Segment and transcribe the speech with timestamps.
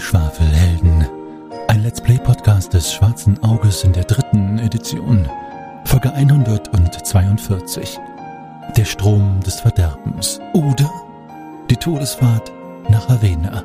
[0.00, 1.06] Die Schwafelhelden.
[1.68, 5.28] Ein Let's Play Podcast des Schwarzen Auges in der dritten Edition.
[5.84, 7.98] Folge 142.
[8.78, 10.40] Der Strom des Verderbens.
[10.54, 10.90] Oder
[11.68, 12.50] die Todesfahrt
[12.88, 13.62] nach Ravenna.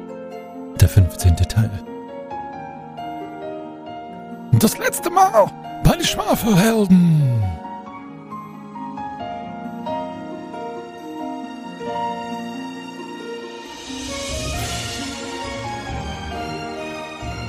[0.82, 1.38] Der 15.
[1.38, 1.72] Teil.
[4.60, 5.50] Das letzte Mal
[5.86, 7.45] bei den Schwafelhelden.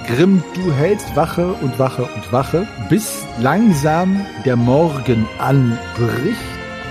[0.06, 6.38] Grimm, du hältst Wache und Wache und Wache, bis langsam der Morgen anbricht.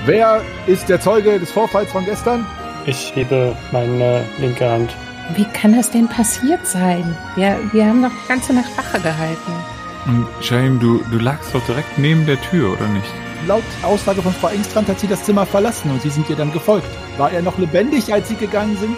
[0.05, 2.45] Wer ist der Zeuge des Vorfalls von gestern?
[2.85, 4.93] Ich hebe meine linke Hand.
[5.33, 7.15] Wie kann das denn passiert sein?
[7.35, 9.51] Wir, wir haben noch die ganze Nacht Wache gehalten.
[10.07, 13.07] Und Shane, du, du lagst doch direkt neben der Tür, oder nicht?
[13.47, 16.51] Laut Aussage von Frau Engstrand hat sie das Zimmer verlassen und Sie sind ihr dann
[16.51, 16.87] gefolgt.
[17.17, 18.97] War er noch lebendig, als Sie gegangen sind?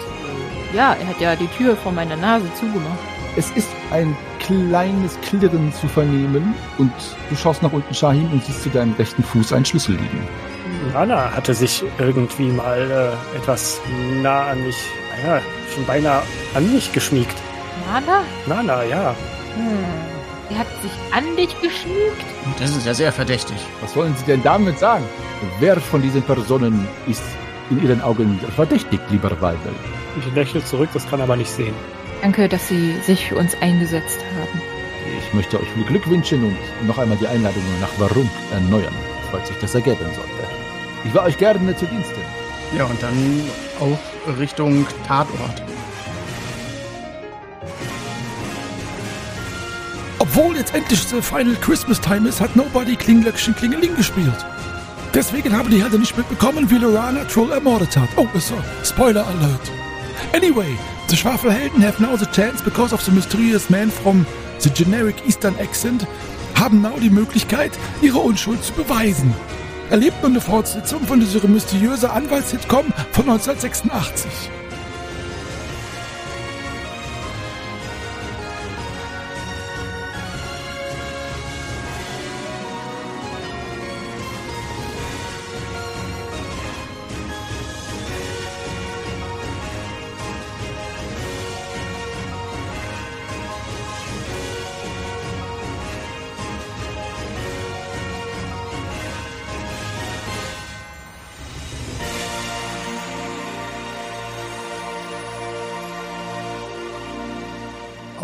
[0.74, 2.98] Ja, er hat ja die Tür vor meiner Nase zugemacht.
[3.38, 6.90] Es ist ein kleines Klirren zu vernehmen und
[7.30, 10.26] du schaust nach unten, Shahim, und siehst zu deinem rechten Fuß einen Schlüssel liegen.
[10.92, 13.80] Rana hatte sich irgendwie mal äh, etwas
[14.24, 14.76] nah an mich,
[15.22, 15.40] naja,
[15.72, 16.22] schon beinahe
[16.54, 17.36] an mich geschmiegt.
[17.86, 18.24] Nana?
[18.48, 19.14] Nana, ja.
[19.54, 19.84] Hm.
[20.50, 22.24] Er hat sich an dich geschmiegt?
[22.58, 23.58] Das ist ja sehr verdächtig.
[23.80, 25.04] Was wollen Sie denn damit sagen?
[25.60, 27.22] Wer von diesen Personen ist
[27.70, 29.74] in Ihren Augen verdächtig, lieber Weidel?
[30.18, 31.74] Ich lächle zurück, das kann aber nicht sehen.
[32.22, 34.60] Danke, dass Sie sich für uns eingesetzt haben.
[35.18, 38.94] Ich möchte euch viel Glück wünschen und noch einmal die Einladung nach Warum erneuern,
[39.30, 40.30] falls sich das ergeben sollte.
[41.04, 42.16] Ich war euch gerne zu Dienste.
[42.76, 43.42] Ja, und dann
[43.80, 45.62] auch Richtung Tatort.
[50.18, 54.44] Obwohl jetzt endlich the Final Christmas Time ist, hat Nobody Klinglöckchen Klingeling gespielt.
[55.14, 58.08] Deswegen haben die Helden nicht mitbekommen, wie Lorana Troll ermordet hat.
[58.16, 58.54] Oh, ist so.
[58.84, 59.70] Spoiler Alert.
[60.34, 60.76] Anyway,
[61.08, 64.26] the Schwafelhelden have now the chance because of the mysterious man from
[64.60, 66.06] the generic Eastern accent
[66.54, 69.34] haben now die Möglichkeit, ihre Unschuld zu beweisen.
[69.90, 74.50] Erlebt nun eine Fortsetzung von dieser mysteriösen Anwaltssitcom von 1986.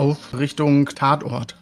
[0.04, 1.56] Auf Richtung Tatort.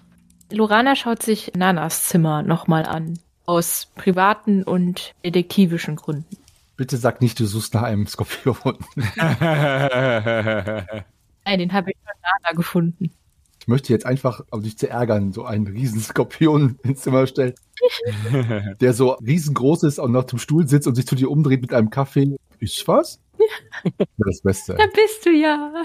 [0.51, 3.21] Lorana schaut sich Nanas Zimmer nochmal an.
[3.47, 6.37] Aus privaten und detektivischen Gründen.
[6.77, 8.79] Bitte sag nicht, du suchst nach einem Skorpion.
[8.97, 10.87] Nein,
[11.57, 13.13] den habe ich von Nana gefunden.
[13.61, 17.55] Ich möchte jetzt einfach, um dich zu ärgern, so einen riesen Skorpion ins Zimmer stellen,
[18.81, 21.73] der so riesengroß ist und noch zum Stuhl sitzt und sich zu dir umdreht mit
[21.73, 22.37] einem Kaffee.
[22.59, 23.21] Ist was?
[24.19, 24.75] Das Beste.
[24.75, 25.85] Da bist du ja.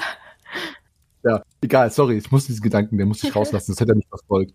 [1.28, 4.10] Ja, egal, sorry, ich muss diesen Gedanken, den muss ich rauslassen, das hätte er nicht
[4.10, 4.54] verfolgt.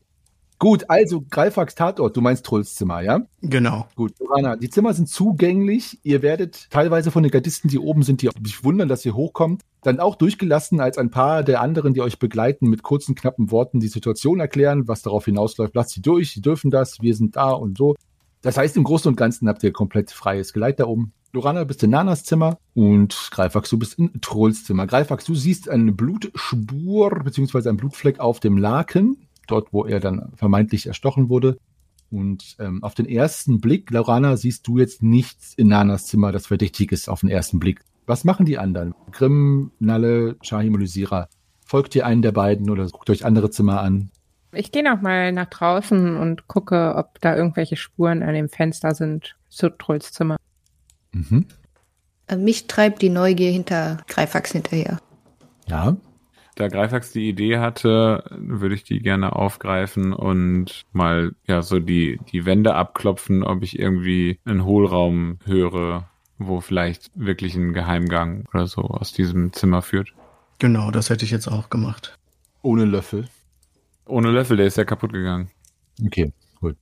[0.62, 3.22] Gut, also Greifax Tatort, du meinst Trulls Zimmer, ja?
[3.40, 3.88] Genau.
[3.96, 5.98] Gut, Lorana, die Zimmer sind zugänglich.
[6.04, 9.62] Ihr werdet teilweise von den Gardisten, die oben sind, die sich wundern, dass ihr hochkommt,
[9.82, 13.80] dann auch durchgelassen, als ein paar der anderen, die euch begleiten, mit kurzen, knappen Worten
[13.80, 15.74] die Situation erklären, was darauf hinausläuft.
[15.74, 17.96] Lasst sie durch, sie dürfen das, wir sind da und so.
[18.42, 21.12] Das heißt, im Großen und Ganzen habt ihr komplett freies Geleit da oben.
[21.32, 24.86] Lorana, bist in Nanas Zimmer und Greifax, du bist in Trolls Zimmer.
[24.86, 30.32] Greifax, du siehst eine Blutspur beziehungsweise einen Blutfleck auf dem Laken, dort, wo er dann
[30.34, 31.56] vermeintlich erstochen wurde.
[32.10, 36.48] Und ähm, auf den ersten Blick, Lorana, siehst du jetzt nichts in Nanas Zimmer, das
[36.48, 37.80] verdächtig ist auf den ersten Blick.
[38.04, 38.94] Was machen die anderen?
[39.12, 41.28] Grimm, Nalle, Shahim und Lysira.
[41.64, 44.10] Folgt ihr einen der beiden oder guckt euch andere Zimmer an?
[44.52, 48.94] Ich gehe noch mal nach draußen und gucke, ob da irgendwelche Spuren an dem Fenster
[48.94, 50.36] sind zu Trulls Zimmer.
[51.12, 51.46] Mhm.
[52.26, 54.98] Äh, Mich treibt die Neugier hinter Greifax hinterher.
[55.66, 55.96] Ja.
[56.56, 62.20] Da Greifax die Idee hatte, würde ich die gerne aufgreifen und mal ja so die,
[62.30, 68.66] die Wände abklopfen, ob ich irgendwie einen Hohlraum höre, wo vielleicht wirklich ein Geheimgang oder
[68.66, 70.12] so aus diesem Zimmer führt.
[70.58, 72.18] Genau, das hätte ich jetzt auch gemacht.
[72.60, 73.28] Ohne Löffel.
[74.06, 75.50] Ohne Löffel, der ist ja kaputt gegangen.
[76.04, 76.76] Okay, gut.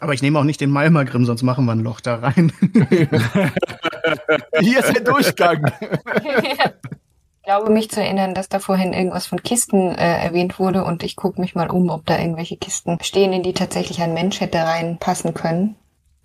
[0.00, 2.52] Aber ich nehme auch nicht den Malmagrim, sonst machen wir ein Loch da rein.
[4.60, 5.70] Hier ist der Durchgang.
[7.42, 11.02] Ich glaube, mich zu erinnern, dass da vorhin irgendwas von Kisten äh, erwähnt wurde und
[11.02, 14.40] ich gucke mich mal um, ob da irgendwelche Kisten stehen, in die tatsächlich ein Mensch
[14.40, 15.76] hätte reinpassen können.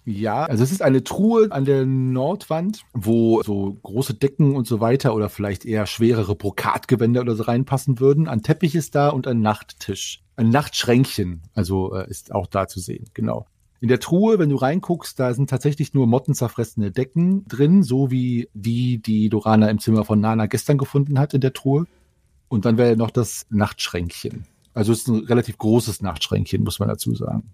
[0.05, 4.79] Ja, also es ist eine Truhe an der Nordwand, wo so große Decken und so
[4.79, 8.27] weiter oder vielleicht eher schwerere Brokatgewänder oder so reinpassen würden.
[8.27, 10.21] Ein Teppich ist da und ein Nachttisch.
[10.35, 13.47] Ein Nachtschränkchen, also äh, ist auch da zu sehen, genau.
[13.81, 18.49] In der Truhe, wenn du reinguckst, da sind tatsächlich nur mottenzerfressene Decken drin, so wie
[18.53, 21.85] die, die Dorana im Zimmer von Nana gestern gefunden hat in der Truhe.
[22.47, 24.45] Und dann wäre noch das Nachtschränkchen.
[24.73, 27.53] Also es ist ein relativ großes Nachtschränkchen, muss man dazu sagen.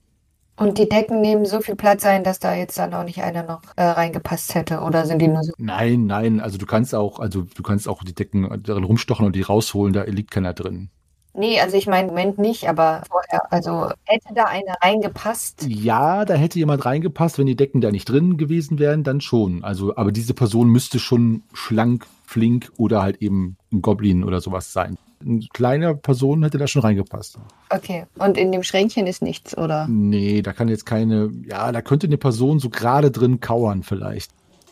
[0.61, 3.41] Und die Decken nehmen so viel Platz ein, dass da jetzt dann auch nicht einer
[3.41, 4.81] noch äh, reingepasst hätte.
[4.81, 5.53] Oder sind die nur so?
[5.57, 9.35] Nein, nein, also du kannst auch, also du kannst auch die Decken darin rumstochen und
[9.35, 10.91] die rausholen, da liegt keiner drin.
[11.33, 13.51] Nee, also ich meine im Moment nicht, aber vorher.
[13.51, 15.65] Also hätte da einer reingepasst?
[15.67, 19.63] Ja, da hätte jemand reingepasst, wenn die Decken da nicht drin gewesen wären, dann schon.
[19.63, 24.73] Also, aber diese Person müsste schon schlank, flink oder halt eben ein Goblin oder sowas
[24.73, 24.99] sein.
[25.25, 27.37] Eine kleine Person hätte da schon reingepasst.
[27.69, 28.05] Okay.
[28.17, 29.87] Und in dem Schränkchen ist nichts, oder?
[29.87, 34.31] Nee, da kann jetzt keine, ja, da könnte eine Person so gerade drin kauern vielleicht.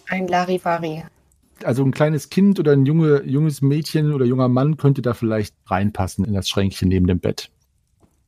[0.09, 1.03] Ein Larifari.
[1.63, 5.53] Also ein kleines Kind oder ein junge, junges Mädchen oder junger Mann könnte da vielleicht
[5.67, 7.49] reinpassen in das Schränkchen neben dem Bett.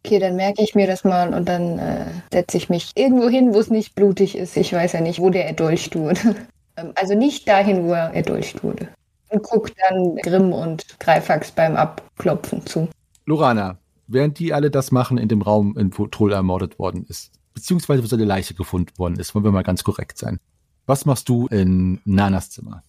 [0.03, 3.53] Okay, dann merke ich mir das mal und dann äh, setze ich mich irgendwo hin,
[3.53, 4.57] wo es nicht blutig ist.
[4.57, 6.35] Ich weiß ja nicht, wo der erdolcht wurde.
[6.77, 8.87] Ähm, also nicht dahin, wo er erdolcht wurde.
[9.31, 12.89] Und guck dann Grimm und Greifax beim Abklopfen zu.
[13.25, 17.31] Lorana, während die alle das machen in dem Raum, in wo Troll ermordet worden ist,
[17.53, 20.39] beziehungsweise wo seine Leiche gefunden worden ist, wollen wir mal ganz korrekt sein.
[20.85, 22.83] Was machst du in Nanas Zimmer?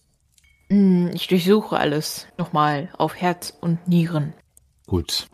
[0.69, 4.33] Hm, Ich durchsuche alles nochmal auf Herz und Nieren.
[4.85, 5.27] Gut.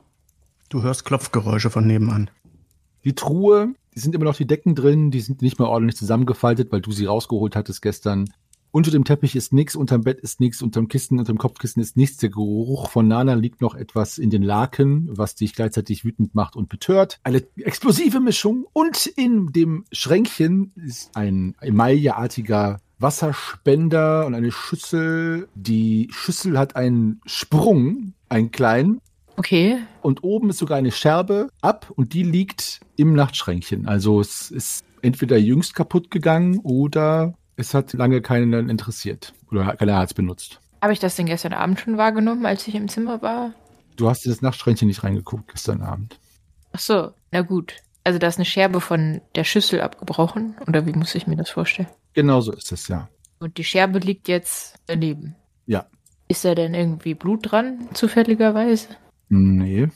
[0.69, 2.29] Du hörst Klopfgeräusche von nebenan.
[3.03, 6.71] Die Truhe, die sind immer noch die Decken drin, die sind nicht mehr ordentlich zusammengefaltet,
[6.71, 8.31] weil du sie rausgeholt hattest gestern.
[8.71, 12.18] Unter dem Teppich ist nichts, unterm Bett ist nichts, unterm Kissen, unterm Kopfkissen ist nichts.
[12.18, 16.56] Der Geruch von Nana liegt noch etwas in den Laken, was dich gleichzeitig wütend macht
[16.56, 17.19] und betört.
[17.24, 18.68] Eine explosive Mischung.
[18.71, 25.48] Und in dem Schränkchen ist ein emailleartiger Wasserspender und eine Schüssel.
[25.56, 29.01] Die Schüssel hat einen Sprung, einen kleinen,
[29.36, 29.77] Okay.
[30.01, 33.88] und oben ist sogar eine Scherbe ab und die liegt im Nachtschränkchen.
[33.88, 39.97] Also es ist entweder jüngst kaputt gegangen oder es hat lange keinen interessiert oder keiner
[39.97, 40.61] hat es benutzt.
[40.81, 43.53] Habe ich das denn gestern Abend schon wahrgenommen, als ich im Zimmer war?
[43.97, 46.17] Du hast in das Nachtschränkchen nicht reingeguckt gestern Abend.
[46.71, 47.75] Ach so, na gut.
[48.06, 50.56] Also da ist eine Scherbe von der Schüssel abgebrochen.
[50.67, 51.89] Oder wie muss ich mir das vorstellen?
[52.13, 53.09] Genauso ist es, ja.
[53.39, 55.35] Und die Scherbe liegt jetzt daneben.
[55.65, 55.85] Ja.
[56.29, 58.88] Ist da denn irgendwie Blut dran, zufälligerweise?
[59.27, 59.89] Nee.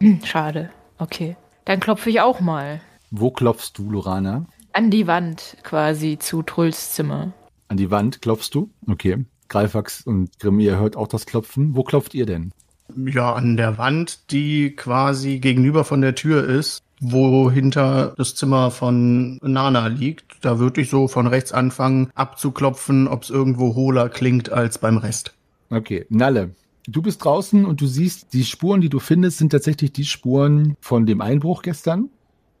[0.00, 0.70] Hm, schade.
[0.98, 1.36] Okay.
[1.64, 2.82] Dann klopfe ich auch mal.
[3.10, 4.46] Wo klopfst du, Lorana?
[4.74, 7.32] An die Wand quasi zu Trulls Zimmer.
[7.68, 8.70] An die Wand klopfst du?
[8.88, 9.24] Okay.
[9.48, 11.76] Greifax und Grimm, ihr hört auch das Klopfen.
[11.76, 12.52] Wo klopft ihr denn?
[12.96, 18.70] Ja, an der Wand, die quasi gegenüber von der Tür ist, wo hinter das Zimmer
[18.70, 20.36] von Nana liegt.
[20.40, 24.96] Da würde ich so von rechts anfangen abzuklopfen, ob es irgendwo hohler klingt als beim
[24.96, 25.34] Rest.
[25.68, 26.54] Okay, Nalle.
[26.86, 30.76] Du bist draußen und du siehst, die Spuren, die du findest, sind tatsächlich die Spuren
[30.80, 32.08] von dem Einbruch gestern,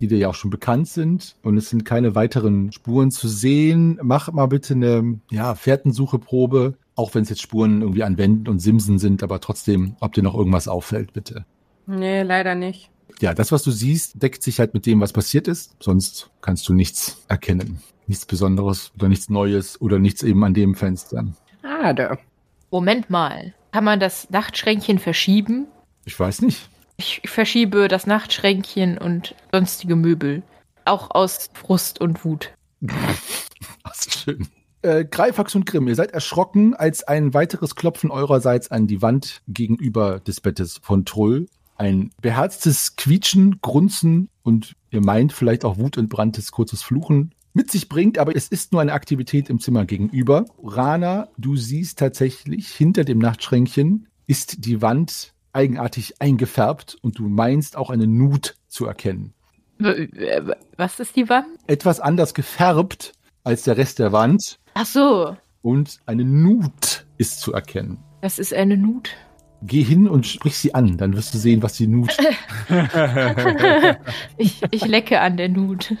[0.02, 1.36] die dir ja auch schon bekannt sind.
[1.42, 4.00] Und es sind keine weiteren Spuren zu sehen.
[4.02, 8.58] Mach mal bitte eine ja, Fährtensucheprobe, auch wenn es jetzt Spuren irgendwie an Wänden und
[8.58, 11.46] Simsen sind, aber trotzdem, ob dir noch irgendwas auffällt, bitte.
[11.86, 12.90] Nee, leider nicht.
[13.20, 15.76] Ja, das, was du siehst, deckt sich halt mit dem, was passiert ist.
[15.78, 17.80] Sonst kannst du nichts erkennen.
[18.08, 21.24] Nichts Besonderes oder nichts Neues oder nichts eben an dem Fenster.
[21.62, 22.18] Schade.
[22.72, 23.54] Moment mal.
[23.70, 25.68] Kann man das Nachtschränkchen verschieben?
[26.04, 26.68] Ich weiß nicht.
[27.02, 30.44] Ich verschiebe das Nachtschränkchen und sonstige Möbel.
[30.84, 32.52] Auch aus Frust und Wut.
[33.84, 34.48] Das ist schön.
[34.82, 39.42] Äh, Greifax und Grimm, ihr seid erschrocken, als ein weiteres Klopfen eurerseits an die Wand
[39.48, 46.52] gegenüber des Bettes von Trull ein beherztes Quietschen, Grunzen und ihr meint vielleicht auch wutentbranntes
[46.52, 50.44] kurzes Fluchen mit sich bringt, aber es ist nur eine Aktivität im Zimmer gegenüber.
[50.62, 57.76] Rana, du siehst tatsächlich hinter dem Nachtschränkchen ist die Wand eigenartig eingefärbt und du meinst
[57.76, 59.34] auch eine Nut zu erkennen.
[60.76, 61.46] Was ist die Wand?
[61.66, 63.12] Etwas anders gefärbt
[63.44, 65.36] als der Rest der Wand Ach so.
[65.62, 67.98] und eine Nut ist zu erkennen.
[68.20, 69.10] Das ist eine Nut.
[69.64, 72.16] Geh hin und sprich sie an, dann wirst du sehen, was die Nut.
[74.36, 75.94] Ich, ich lecke an der Nut.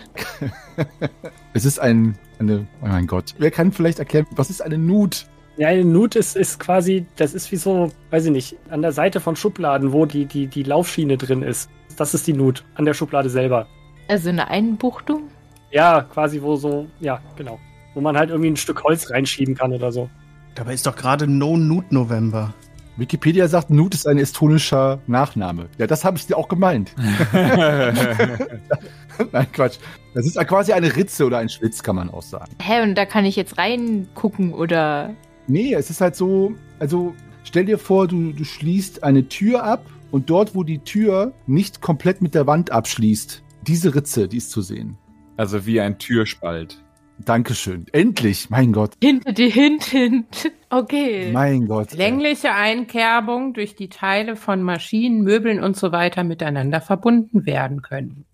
[1.52, 3.34] es ist ein, eine, oh mein Gott.
[3.38, 5.26] Wer kann vielleicht erklären, was ist eine Nut?
[5.56, 8.92] Ja, eine Nut ist, ist quasi, das ist wie so, weiß ich nicht, an der
[8.92, 11.68] Seite von Schubladen, wo die, die, die Laufschiene drin ist.
[11.96, 13.66] Das ist die Nut, an der Schublade selber.
[14.08, 15.24] Also eine Einbuchtung?
[15.70, 17.58] Ja, quasi wo so, ja, genau.
[17.94, 20.08] Wo man halt irgendwie ein Stück Holz reinschieben kann oder so.
[20.54, 22.54] Dabei ist doch gerade No Nude November.
[22.96, 25.68] Wikipedia sagt, Nut ist ein estonischer Nachname.
[25.78, 26.94] Ja, das habe ich dir auch gemeint.
[29.32, 29.78] Nein, Quatsch.
[30.14, 32.54] Das ist quasi eine Ritze oder ein Schlitz, kann man auch sagen.
[32.60, 35.14] Hä, und da kann ich jetzt reingucken oder.
[35.46, 39.84] Nee, es ist halt so, also stell dir vor, du, du schließt eine Tür ab
[40.10, 44.50] und dort, wo die Tür nicht komplett mit der Wand abschließt, diese Ritze, die ist
[44.50, 44.96] zu sehen.
[45.36, 46.82] Also wie ein Türspalt.
[47.18, 47.86] Dankeschön.
[47.92, 48.94] Endlich, mein Gott.
[49.02, 50.26] Hinter dir hinten.
[50.70, 51.30] Okay.
[51.32, 51.92] Mein Gott.
[51.92, 58.24] Längliche Einkerbung durch die Teile von Maschinen, Möbeln und so weiter miteinander verbunden werden können.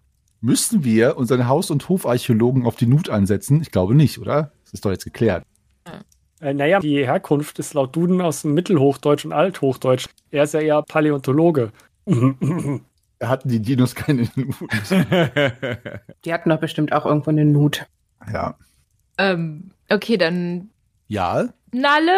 [0.40, 3.60] Müssen wir unseren Haus- und Hofarchäologen auf die Nut einsetzen?
[3.60, 4.52] Ich glaube nicht, oder?
[4.64, 5.44] Das ist doch jetzt geklärt.
[6.40, 10.06] Äh, naja, die Herkunft ist laut Duden aus dem Mittelhochdeutsch und Althochdeutsch.
[10.30, 11.72] Er ist ja eher Paläontologe.
[13.20, 14.54] Da hatten die Dinos keine Nut.
[16.24, 17.84] Die hatten doch bestimmt auch irgendwo eine Nut.
[18.32, 18.56] Ja.
[19.18, 20.70] Ähm, okay, dann
[21.08, 22.12] Ja, Nalle.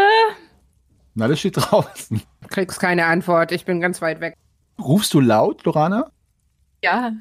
[1.14, 2.20] na, das steht draußen.
[2.50, 4.34] Kriegst keine Antwort, ich bin ganz weit weg.
[4.78, 6.10] Rufst du laut, Lorana?
[6.84, 7.12] Ja.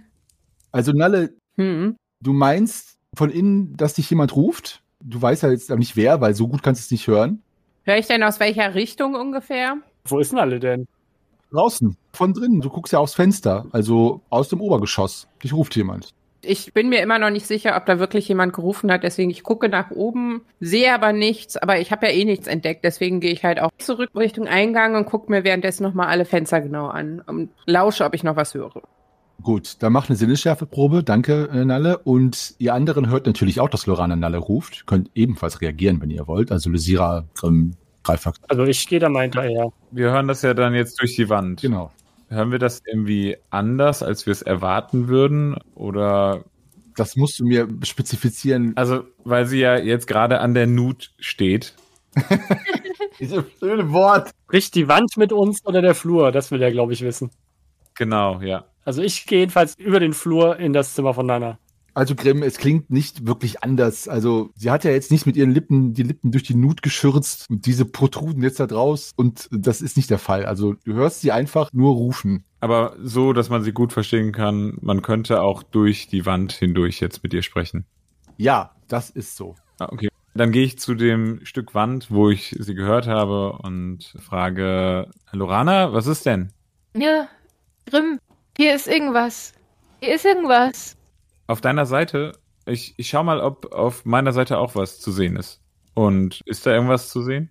[0.74, 1.96] Also, Nalle, Hm.
[2.22, 4.84] du meinst von innen, dass dich jemand ruft?
[5.02, 7.42] Du weißt ja jetzt aber nicht wer, weil so gut kannst du es nicht hören.
[7.84, 9.78] Höre ich denn aus welcher Richtung ungefähr?
[10.06, 10.88] Wo ist denn alle denn?
[11.52, 12.62] Draußen, von drinnen.
[12.62, 15.28] Du guckst ja aufs Fenster, also aus dem Obergeschoss.
[15.44, 16.14] Dich ruft jemand.
[16.42, 19.44] Ich bin mir immer noch nicht sicher, ob da wirklich jemand gerufen hat, deswegen ich
[19.44, 23.34] gucke nach oben, sehe aber nichts, aber ich habe ja eh nichts entdeckt, deswegen gehe
[23.34, 27.22] ich halt auch zurück Richtung Eingang und gucke mir währenddessen nochmal alle Fenster genau an
[27.26, 28.84] und lausche, ob ich noch was höre.
[29.42, 31.04] Gut, dann mach eine Sinnesschärfeprobe.
[31.04, 32.00] Danke, äh, Nalle.
[32.00, 34.86] Und ihr anderen hört natürlich auch, dass Lorana Nalle ruft.
[34.86, 36.52] Könnt ebenfalls reagieren, wenn ihr wollt.
[36.52, 38.36] Also Lysira, Grimm, Greifhack.
[38.50, 39.72] Also ich gehe da mal hinterher.
[39.92, 41.62] Wir hören das ja dann jetzt durch die Wand.
[41.62, 41.92] Genau.
[42.28, 45.56] Hören wir das irgendwie anders, als wir es erwarten würden?
[45.74, 46.44] Oder
[46.96, 48.74] Das musst du mir spezifizieren.
[48.76, 51.74] also, weil sie ja jetzt gerade an der Nut steht.
[53.20, 54.32] Dieses schöne Wort.
[54.48, 56.32] Bricht die Wand mit uns oder der Flur?
[56.32, 57.32] Das will er, glaube ich, wissen.
[57.96, 58.66] Genau, ja.
[58.90, 61.60] Also ich gehe jedenfalls über den Flur in das Zimmer von Nana.
[61.94, 64.08] Also Grimm, es klingt nicht wirklich anders.
[64.08, 67.46] Also sie hat ja jetzt nicht mit ihren Lippen die Lippen durch die Nut geschürzt
[67.52, 70.44] und diese protruden jetzt da draus und das ist nicht der Fall.
[70.48, 72.46] Also du hörst sie einfach nur rufen.
[72.62, 77.00] Aber so, dass man sie gut verstehen kann, man könnte auch durch die Wand hindurch
[77.00, 77.86] jetzt mit ihr sprechen.
[78.38, 79.54] Ja, das ist so.
[79.78, 80.10] Ah, okay.
[80.34, 85.94] Dann gehe ich zu dem Stück Wand, wo ich sie gehört habe und frage, Lorana,
[85.94, 86.54] was ist denn?
[86.96, 87.28] Ja.
[87.86, 88.20] Grimm,
[88.60, 89.54] hier ist irgendwas.
[90.02, 90.98] Hier ist irgendwas.
[91.48, 92.34] Auf deiner Seite,
[92.66, 95.62] ich, ich schau mal, ob auf meiner Seite auch was zu sehen ist.
[95.94, 97.50] Und ist da irgendwas zu sehen?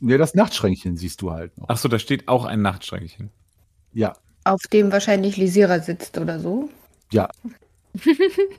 [0.00, 1.66] Ja, das Nachtschränkchen siehst du halt noch.
[1.68, 3.30] Ach so, da steht auch ein Nachtschränkchen.
[3.92, 4.12] Ja,
[4.44, 6.68] Auf dem wahrscheinlich Lysira sitzt oder so.
[7.10, 7.28] ja.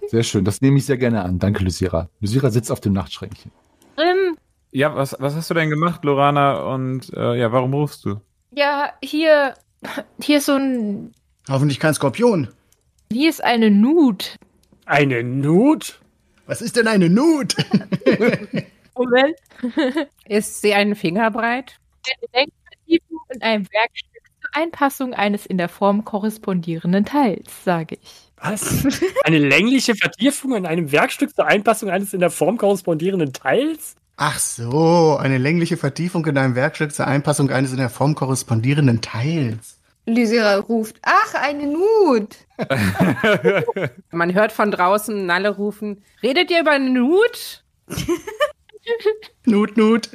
[0.09, 0.43] Sehr schön.
[0.43, 1.39] Das nehme ich sehr gerne an.
[1.39, 2.09] Danke, Lysira.
[2.19, 3.51] Lysira sitzt auf dem Nachtschränkchen.
[3.95, 4.37] Grimm,
[4.71, 6.73] Ja, was, was hast du denn gemacht, Lorana?
[6.73, 8.19] Und äh, ja, warum rufst du?
[8.51, 9.53] ja, hier.
[10.21, 11.13] Hier ist so ein.
[11.49, 12.49] Hoffentlich kein Skorpion.
[13.11, 14.35] Hier ist eine Nut.
[14.85, 15.99] Eine Nut?
[16.45, 17.55] Was ist denn eine Nut?
[18.95, 19.35] Moment.
[20.27, 21.79] Ist sie einen Finger breit?
[22.05, 28.31] Eine Denkvertiefung in einem Werkstück zur Einpassung eines in der Form korrespondierenden Teils, sage ich.
[28.37, 28.85] Was?
[29.23, 33.95] Eine längliche Vertiefung in einem Werkstück zur Einpassung eines in der Form korrespondierenden Teils?
[34.15, 39.01] Ach so, eine längliche Vertiefung in einem Werkstück zur Einpassung eines in der Form korrespondierenden
[39.01, 39.77] Teils.
[40.07, 42.35] Lysira ruft, ach, eine Nut.
[44.11, 47.63] Man hört von draußen Nalle rufen, redet ihr über eine Nut?
[49.45, 50.09] Nut, Nut.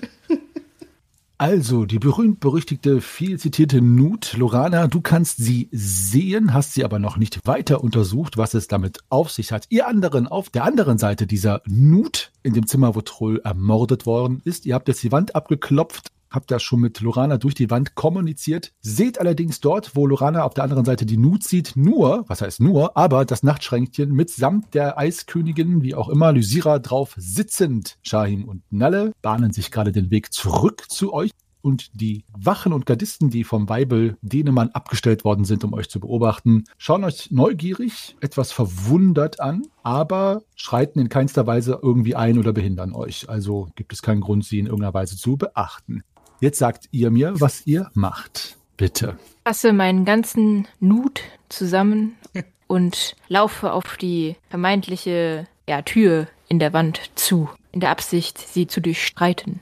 [1.37, 7.16] Also, die berühmt-berüchtigte, viel zitierte Nut, Lorana, du kannst sie sehen, hast sie aber noch
[7.16, 9.66] nicht weiter untersucht, was es damit auf sich hat.
[9.68, 14.40] Ihr anderen auf der anderen Seite dieser Nut, in dem Zimmer, wo Troll ermordet worden
[14.44, 17.94] ist, ihr habt jetzt die Wand abgeklopft, habt da schon mit Lorana durch die Wand
[17.94, 22.42] kommuniziert, seht allerdings dort, wo Lorana auf der anderen Seite die Nut sieht, nur, was
[22.42, 27.98] heißt nur, aber das Nachtschränkchen mitsamt der Eiskönigin, wie auch immer, Lysira drauf sitzend.
[28.02, 31.30] Shahim und Nalle bahnen sich gerade den Weg zurück zu euch
[31.62, 36.00] und die Wachen und Gardisten, die vom Weibel Dänemann abgestellt worden sind, um euch zu
[36.00, 42.52] beobachten, schauen euch neugierig, etwas verwundert an, aber schreiten in keinster Weise irgendwie ein oder
[42.52, 43.28] behindern euch.
[43.28, 46.02] Also gibt es keinen Grund, sie in irgendeiner Weise zu beachten.
[46.42, 48.56] Jetzt sagt ihr mir, was ihr macht.
[48.76, 49.16] Bitte.
[49.44, 52.16] fasse meinen ganzen Nut zusammen
[52.66, 58.66] und laufe auf die vermeintliche ja, Tür in der Wand zu, in der Absicht, sie
[58.66, 59.61] zu durchstreiten.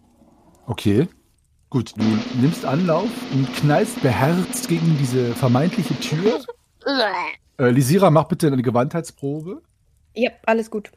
[0.67, 1.07] Okay.
[1.69, 2.05] Gut, du
[2.41, 6.41] nimmst Anlauf und knallst beherzt gegen diese vermeintliche Tür.
[7.59, 9.61] Äh, Lisira, mach bitte eine Gewandheitsprobe.
[10.15, 10.91] Ja, alles gut.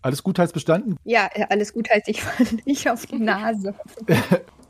[0.00, 0.96] Alles Gutheits bestanden?
[1.02, 3.74] Ja, äh, alles gut heißt, ich falle nicht auf die Nase.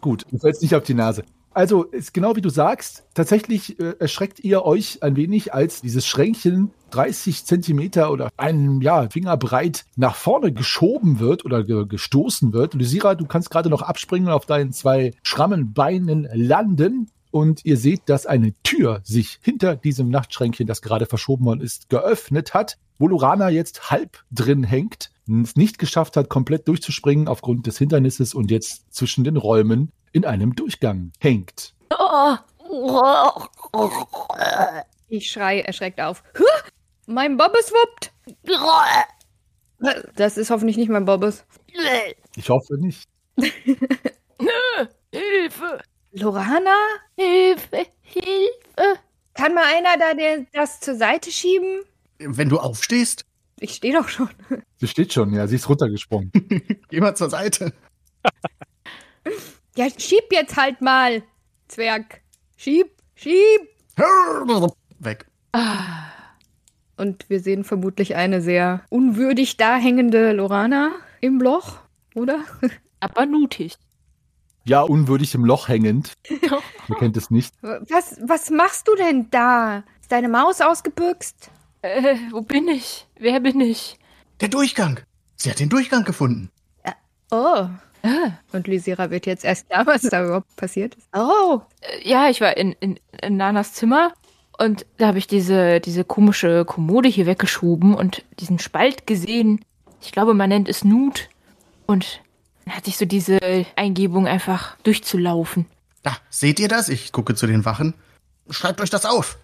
[0.00, 1.25] Gut, du fällst nicht auf die Nase.
[1.59, 6.07] Also, ist genau wie du sagst, tatsächlich äh, erschreckt ihr euch ein wenig, als dieses
[6.07, 12.52] Schränkchen 30 Zentimeter oder einen ja, Finger breit nach vorne geschoben wird oder ge gestoßen
[12.52, 12.75] wird.
[12.75, 17.11] Lysira, du kannst gerade noch abspringen und auf deinen zwei schrammen Beinen landen.
[17.31, 21.88] Und ihr seht, dass eine Tür sich hinter diesem Nachtschränkchen, das gerade verschoben worden ist,
[21.88, 27.67] geöffnet hat, wo Lorana jetzt halb drin hängt, es nicht geschafft hat, komplett durchzuspringen aufgrund
[27.67, 31.75] des Hindernisses und jetzt zwischen den Räumen in einem Durchgang hängt.
[35.09, 36.23] Ich schrei erschreckt auf.
[37.07, 38.13] Mein Bobbes wuppt.
[40.17, 41.45] Das ist hoffentlich nicht mein Bobbes.
[42.37, 43.09] Ich hoffe nicht.
[45.13, 45.81] Hilfe!
[46.13, 46.75] Lorana?
[47.17, 47.87] Hilfe!
[48.03, 48.99] Hilfe!
[49.35, 51.83] Kann mal einer da der, das zur Seite schieben?
[52.19, 53.25] Wenn du aufstehst,
[53.61, 54.31] Ich stehe doch schon.
[54.79, 56.31] Sie steht schon, ja, sie ist runtergesprungen.
[56.89, 57.73] geh mal zur Seite.
[59.77, 61.23] Ja, schieb jetzt halt mal,
[61.69, 62.23] Zwerg.
[62.57, 63.61] Schieb, schieb.
[64.99, 65.27] Weg.
[66.97, 71.79] Und wir sehen vermutlich eine sehr unwürdig dahängende Lorana im Loch,
[72.15, 72.45] oder?
[73.01, 73.77] Aber mutig.
[74.65, 76.13] Ja, unwürdig im Loch hängend.
[76.29, 77.55] Ihr kennt es nicht.
[77.63, 79.85] Was, was machst du denn da?
[80.01, 81.51] Ist deine Maus ausgebüxt?
[81.83, 83.07] Äh, wo bin ich?
[83.19, 83.99] Wer bin ich?
[84.40, 85.00] Der Durchgang.
[85.37, 86.50] Sie hat den Durchgang gefunden.
[87.30, 87.68] Oh.
[88.02, 91.09] Ah, Und Lysira wird jetzt erst klar, was da überhaupt passiert ist.
[91.12, 91.61] Oh.
[91.80, 94.14] äh, ja, ich war in, in, in Nanas Zimmer
[94.57, 99.61] und da habe ich diese, diese komische Kommode hier weggeschoben und diesen Spalt gesehen.
[100.00, 101.28] Ich glaube, man nennt es Nut.
[101.87, 102.21] Und
[102.64, 103.38] dann hatte ich so diese
[103.76, 105.66] Eingebung, einfach durchzulaufen.
[106.02, 106.88] Da, seht ihr das?
[106.88, 107.95] Ich gucke zu den Wachen.
[108.49, 109.38] Schreibt euch das auf.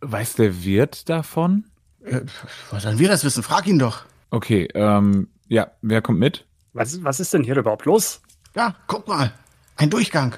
[0.00, 1.64] Weiß der Wirt davon?
[2.04, 2.22] Äh,
[2.70, 3.42] was sollen wir das wissen?
[3.42, 4.04] Frag ihn doch.
[4.30, 6.46] Okay, ähm, ja, wer kommt mit?
[6.72, 8.22] Was, was ist denn hier überhaupt los?
[8.54, 9.32] Ja, guck mal.
[9.76, 10.36] Ein Durchgang.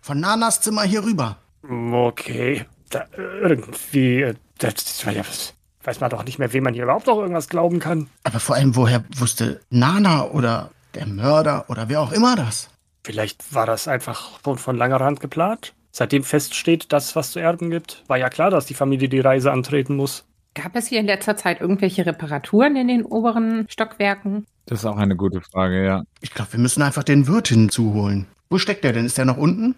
[0.00, 1.38] Von Nanas Zimmer hier rüber.
[1.62, 2.66] Okay.
[2.90, 7.06] Da, irgendwie, äh, das, ja, das weiß man doch nicht mehr, wem man hier überhaupt
[7.06, 8.08] noch irgendwas glauben kann.
[8.24, 12.68] Aber vor allem, woher wusste Nana oder der Mörder oder wer auch immer das?
[13.04, 15.74] Vielleicht war das einfach schon von langer Hand geplant.
[15.92, 19.20] Seitdem feststeht, dass es was zu erben gibt, war ja klar, dass die Familie die
[19.20, 20.24] Reise antreten muss.
[20.56, 24.46] Gab es hier in letzter Zeit irgendwelche Reparaturen in den oberen Stockwerken?
[24.64, 26.04] Das ist auch eine gute Frage, ja.
[26.22, 28.26] Ich glaube, wir müssen einfach den Wirt hinzuholen.
[28.48, 29.04] Wo steckt der denn?
[29.04, 29.74] Ist der noch unten?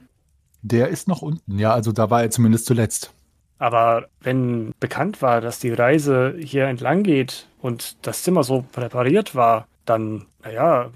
[0.62, 3.12] Der ist noch unten, ja, also da war er zumindest zuletzt.
[3.58, 9.34] Aber wenn bekannt war, dass die Reise hier entlang geht und das Zimmer so präpariert
[9.34, 10.90] war, dann, naja,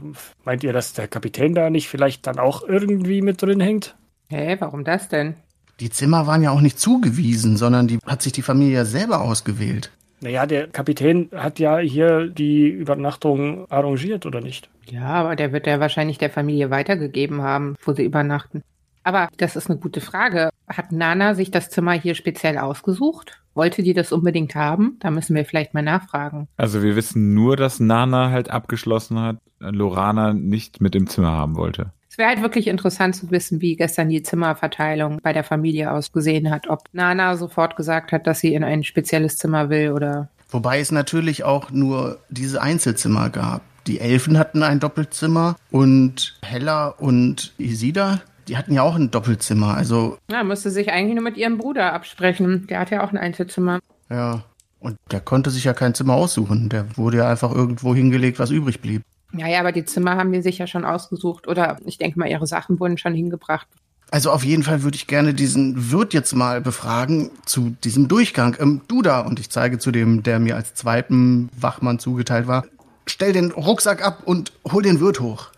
[0.44, 3.96] meint ihr, dass der Kapitän da nicht vielleicht dann auch irgendwie mit drin hängt?
[4.28, 5.34] Hä, warum das denn?
[5.82, 9.20] Die Zimmer waren ja auch nicht zugewiesen, sondern die hat sich die Familie ja selber
[9.20, 9.90] ausgewählt.
[10.20, 14.70] Naja, der Kapitän hat ja hier die Übernachtung arrangiert, oder nicht?
[14.88, 18.62] Ja, aber der wird ja wahrscheinlich der Familie weitergegeben haben, wo sie übernachten.
[19.02, 20.50] Aber das ist eine gute Frage.
[20.68, 23.42] Hat Nana sich das Zimmer hier speziell ausgesucht?
[23.54, 24.98] Wollte die das unbedingt haben?
[25.00, 26.46] Da müssen wir vielleicht mal nachfragen.
[26.56, 31.56] Also wir wissen nur, dass Nana halt abgeschlossen hat, Lorana nicht mit im Zimmer haben
[31.56, 31.90] wollte.
[32.12, 36.50] Es wäre halt wirklich interessant zu wissen, wie gestern die Zimmerverteilung bei der Familie ausgesehen
[36.50, 36.68] hat.
[36.68, 40.28] Ob Nana sofort gesagt hat, dass sie in ein spezielles Zimmer will oder.
[40.50, 43.62] Wobei es natürlich auch nur diese Einzelzimmer gab.
[43.86, 49.74] Die Elfen hatten ein Doppelzimmer und Hella und Isida, die hatten ja auch ein Doppelzimmer.
[49.74, 52.66] Also, Ja, müsste sich eigentlich nur mit ihrem Bruder absprechen.
[52.66, 53.80] Der hat ja auch ein Einzelzimmer.
[54.10, 54.42] ja.
[54.80, 56.68] Und der konnte sich ja kein Zimmer aussuchen.
[56.68, 59.02] Der wurde ja einfach irgendwo hingelegt, was übrig blieb.
[59.36, 61.48] Ja, ja, aber die Zimmer haben die sich ja schon ausgesucht.
[61.48, 63.66] Oder ich denke mal, ihre Sachen wurden schon hingebracht.
[64.10, 68.56] Also auf jeden Fall würde ich gerne diesen Wirt jetzt mal befragen zu diesem Durchgang.
[68.60, 72.66] Ähm, du da, und ich zeige zu dem, der mir als zweiten Wachmann zugeteilt war,
[73.06, 75.48] stell den Rucksack ab und hol den Wirt hoch.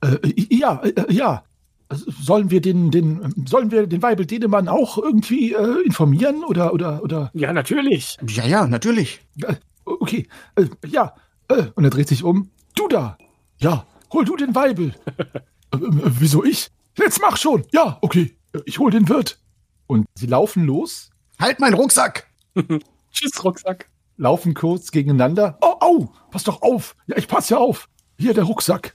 [0.00, 0.16] Äh,
[0.50, 1.44] ja, äh, ja.
[1.90, 7.02] Sollen wir den, den, sollen wir den Weibel Denemann auch irgendwie äh, informieren oder, oder,
[7.02, 7.30] oder?
[7.34, 8.16] Ja, natürlich.
[8.26, 9.20] Ja, ja, natürlich.
[9.42, 11.14] Äh, okay, äh, ja.
[11.48, 12.48] Äh, und er dreht sich um.
[12.74, 13.18] Du da.
[13.58, 14.94] Ja, hol du den Weibel.
[15.72, 15.80] äh, äh,
[16.18, 16.70] wieso ich?
[16.98, 17.64] Jetzt mach schon.
[17.72, 18.36] Ja, okay.
[18.52, 19.38] Äh, Ich hol den Wirt.
[19.86, 22.26] Und sie laufen los, Halt meinen Rucksack!
[23.12, 23.88] Tschüss, Rucksack.
[24.18, 25.56] laufen kurz gegeneinander.
[25.62, 26.94] Oh, au, pass doch auf.
[27.06, 27.88] Ja, ich pass ja auf.
[28.18, 28.94] Hier der Rucksack.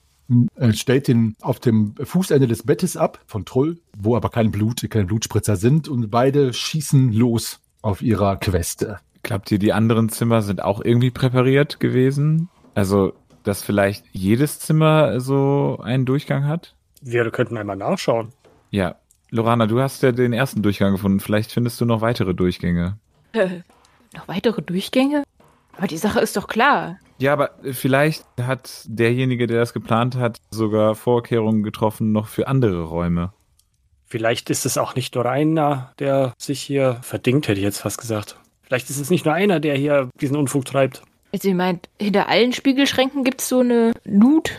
[0.56, 4.88] Er stellt den auf dem Fußende des Bettes ab von Trull, wo aber kein Blut,
[4.90, 9.00] keine Blutspritzer sind und beide schießen los auf ihrer Queste.
[9.24, 12.50] Glaubt ihr, die anderen Zimmer sind auch irgendwie präpariert gewesen?
[12.74, 13.14] Also,
[13.46, 16.76] dass vielleicht jedes Zimmer so einen Durchgang hat?
[17.02, 18.34] Wir könnten einmal nachschauen.
[18.72, 18.96] Ja.
[19.32, 21.20] Lorana, du hast ja den ersten Durchgang gefunden.
[21.20, 22.98] Vielleicht findest du noch weitere Durchgänge.
[23.34, 23.62] Äh,
[24.14, 25.24] noch weitere Durchgänge?
[25.78, 27.00] Aber die Sache ist doch klar.
[27.18, 32.84] Ja, aber vielleicht hat derjenige, der das geplant hat, sogar Vorkehrungen getroffen noch für andere
[32.84, 33.34] Räume.
[34.06, 38.00] Vielleicht ist es auch nicht nur einer, der sich hier verdingt, hätte ich jetzt fast
[38.00, 38.38] gesagt.
[38.64, 41.04] Vielleicht ist es nicht nur einer, der hier diesen Unfug treibt.
[41.36, 44.52] Also ihr meint, hinter allen Spiegelschränken gibt's so eine Loot?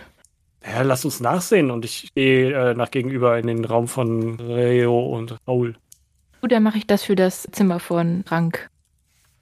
[0.62, 5.06] Ja, lass uns nachsehen und ich gehe äh, nach gegenüber in den Raum von Reo
[5.06, 5.76] und Raul.
[6.42, 8.68] Gut, dann mache ich das für das Zimmer von Rank.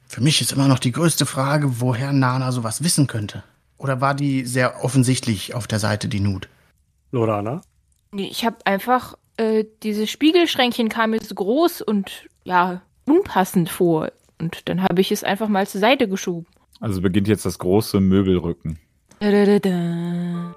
[0.07, 3.43] Für mich ist immer noch die größte Frage, woher Nana sowas wissen könnte.
[3.79, 6.49] Oder war die sehr offensichtlich auf der Seite, die Nut?
[7.11, 7.63] Lorana?
[8.13, 14.13] Nee, ich habe einfach, äh, dieses Spiegelschränkchen kam mir so groß und ja, unpassend vor.
[14.39, 16.47] Und dann habe ich es einfach mal zur Seite geschoben.
[16.81, 18.79] Also beginnt jetzt das große Möbelrücken.
[19.21, 20.55] Da, da, da,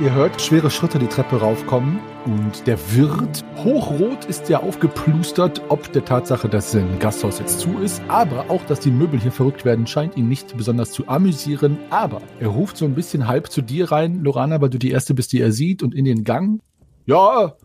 [0.00, 5.92] Ihr hört schwere Schritte die Treppe raufkommen und der Wirt, hochrot, ist ja aufgeplustert, ob
[5.92, 9.64] der Tatsache, dass sein Gasthaus jetzt zu ist, aber auch, dass die Möbel hier verrückt
[9.64, 11.78] werden, scheint ihn nicht besonders zu amüsieren.
[11.90, 15.14] Aber er ruft so ein bisschen halb zu dir rein, Lorana, weil du die Erste
[15.14, 16.60] bist, die er sieht, und in den Gang.
[17.06, 17.56] Ja,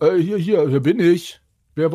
[0.00, 1.42] äh, hier, hier, hier bin ich.
[1.74, 1.90] Wer,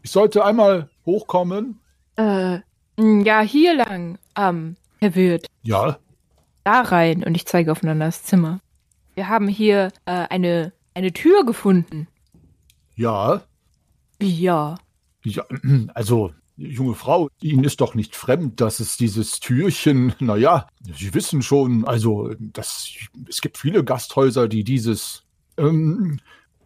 [0.00, 1.78] ich sollte einmal hochkommen.
[2.16, 2.60] Äh,
[2.96, 5.46] mh, ja, hier lang, ähm, Herr Wirt.
[5.62, 5.98] Ja,
[6.64, 8.61] Da rein und ich zeige aufeinander das Zimmer.
[9.14, 12.08] Wir haben hier äh, eine, eine Tür gefunden.
[12.94, 13.42] ja,
[14.20, 14.76] Ja.
[15.24, 15.44] Ja,
[15.94, 21.42] also, junge Frau, Ihnen ist doch nicht fremd, dass es dieses Türchen, naja, Sie wissen
[21.42, 22.88] schon, also, das,
[23.28, 25.24] es gibt viele Gasthäuser, die dieses,
[25.56, 26.18] ähm,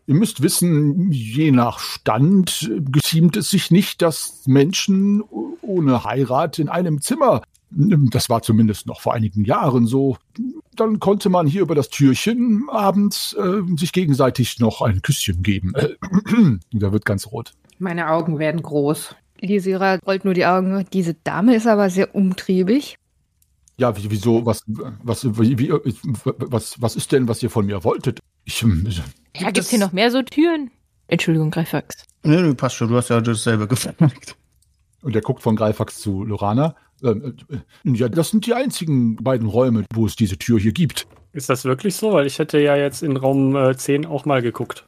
[0.06, 5.22] ihr müsst wissen, je nach Stand geziemt es sich nicht, dass Menschen
[5.62, 10.16] ohne Heirat in einem Zimmer, das war zumindest noch vor einigen Jahren so,
[10.76, 15.72] dann konnte man hier über das Türchen abends äh, sich gegenseitig noch ein Küsschen geben.
[16.72, 17.52] Äh, da wird ganz rot.
[17.78, 19.14] Meine Augen werden groß.
[19.40, 20.86] Lisira rollt nur die Augen.
[20.92, 22.96] Diese Dame ist aber sehr umtriebig.
[23.78, 28.20] Ja, wie- wieso, was, was, wie, was, was ist denn, was ihr von mir wolltet?
[28.44, 28.88] Ich, ähm,
[29.36, 30.70] Ja, gibt's hier noch mehr so Türen?
[31.08, 32.04] Entschuldigung, Greifax.
[32.22, 34.36] Nee, nee, passt schon, du hast ja dasselbe gefragt.
[35.02, 36.74] und er guckt von Greifax zu Lorana.
[37.02, 41.06] Ähm, äh, ja, das sind die einzigen beiden Räume, wo es diese Tür hier gibt.
[41.32, 42.12] Ist das wirklich so?
[42.12, 44.86] Weil ich hätte ja jetzt in Raum äh, 10 auch mal geguckt.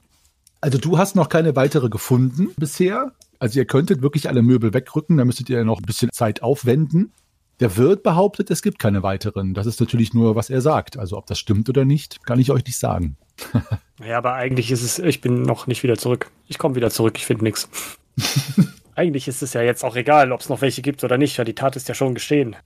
[0.61, 3.13] Also du hast noch keine weitere gefunden bisher.
[3.39, 7.13] Also ihr könntet wirklich alle Möbel wegrücken, da müsstet ihr noch ein bisschen Zeit aufwenden.
[7.61, 9.53] Der Wirt behauptet, es gibt keine weiteren.
[9.55, 10.97] Das ist natürlich nur, was er sagt.
[10.99, 13.17] Also ob das stimmt oder nicht, kann ich euch nicht sagen.
[14.01, 16.31] Naja, aber eigentlich ist es, ich bin noch nicht wieder zurück.
[16.47, 17.69] Ich komme wieder zurück, ich finde nichts.
[18.99, 21.45] Eigentlich ist es ja jetzt auch egal, ob es noch welche gibt oder nicht, weil
[21.45, 22.57] die Tat ist ja schon geschehen.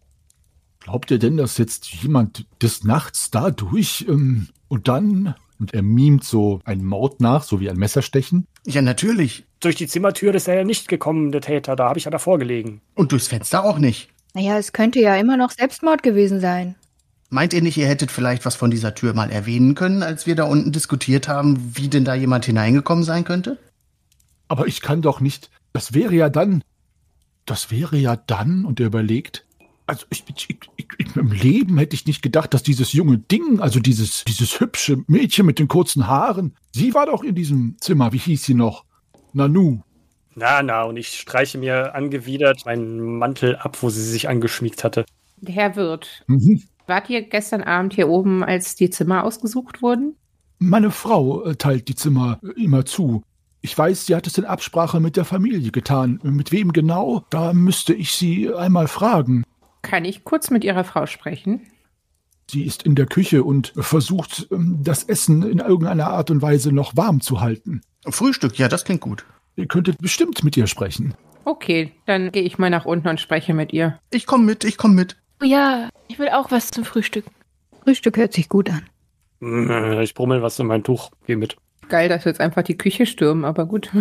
[0.81, 5.83] Glaubt ihr denn, dass jetzt jemand des Nachts da durch ähm, und dann, und er
[5.83, 8.47] mimt so einen Mord nach, so wie ein Messerstechen?
[8.65, 9.45] Ja, natürlich.
[9.61, 12.39] Durch die Zimmertür ist er ja nicht gekommen, der Täter, da habe ich ja davor
[12.39, 12.81] gelegen.
[12.95, 14.09] Und durchs Fenster auch nicht.
[14.33, 16.77] Naja, es könnte ja immer noch Selbstmord gewesen sein.
[17.29, 20.35] Meint ihr nicht, ihr hättet vielleicht was von dieser Tür mal erwähnen können, als wir
[20.35, 23.59] da unten diskutiert haben, wie denn da jemand hineingekommen sein könnte?
[24.49, 25.51] Aber ich kann doch nicht.
[25.73, 26.63] Das wäre ja dann.
[27.45, 29.45] Das wäre ja dann, und er überlegt.
[29.87, 33.61] Also ich, ich, ich, ich, im Leben hätte ich nicht gedacht, dass dieses junge Ding,
[33.61, 38.13] also dieses, dieses hübsche Mädchen mit den kurzen Haaren, sie war doch in diesem Zimmer,
[38.13, 38.85] wie hieß sie noch?
[39.33, 39.81] Nanu.
[40.35, 45.05] Na, na, und ich streiche mir angewidert meinen Mantel ab, wo sie sich angeschmiegt hatte.
[45.45, 46.63] Herr Wirt, Mhm.
[46.87, 50.15] wart ihr gestern Abend hier oben, als die Zimmer ausgesucht wurden?
[50.59, 53.25] Meine Frau äh, teilt die Zimmer äh, immer zu.
[53.65, 56.19] Ich weiß, sie hat es in Absprache mit der Familie getan.
[56.25, 57.25] Mit wem genau?
[57.31, 59.45] Da müsste ich sie einmal fragen.
[59.83, 61.61] Kann ich kurz mit Ihrer Frau sprechen?
[62.51, 66.73] Sie ist in der Küche und versucht, ähm, das Essen in irgendeiner Art und Weise
[66.73, 67.83] noch warm zu halten.
[68.05, 69.25] Frühstück, ja, das klingt gut.
[69.55, 71.15] Ihr könntet bestimmt mit ihr sprechen.
[71.45, 73.99] Okay, dann gehe ich mal nach unten und spreche mit ihr.
[74.11, 75.17] Ich komm mit, ich komm mit.
[75.41, 77.25] Ja, ich will auch was zum Frühstück.
[77.85, 78.83] Frühstück hört sich gut an.
[80.03, 81.57] Ich brummel was in mein Tuch, geh mit.
[81.93, 83.91] Geil, dass wir jetzt einfach die Küche stürmen, aber gut.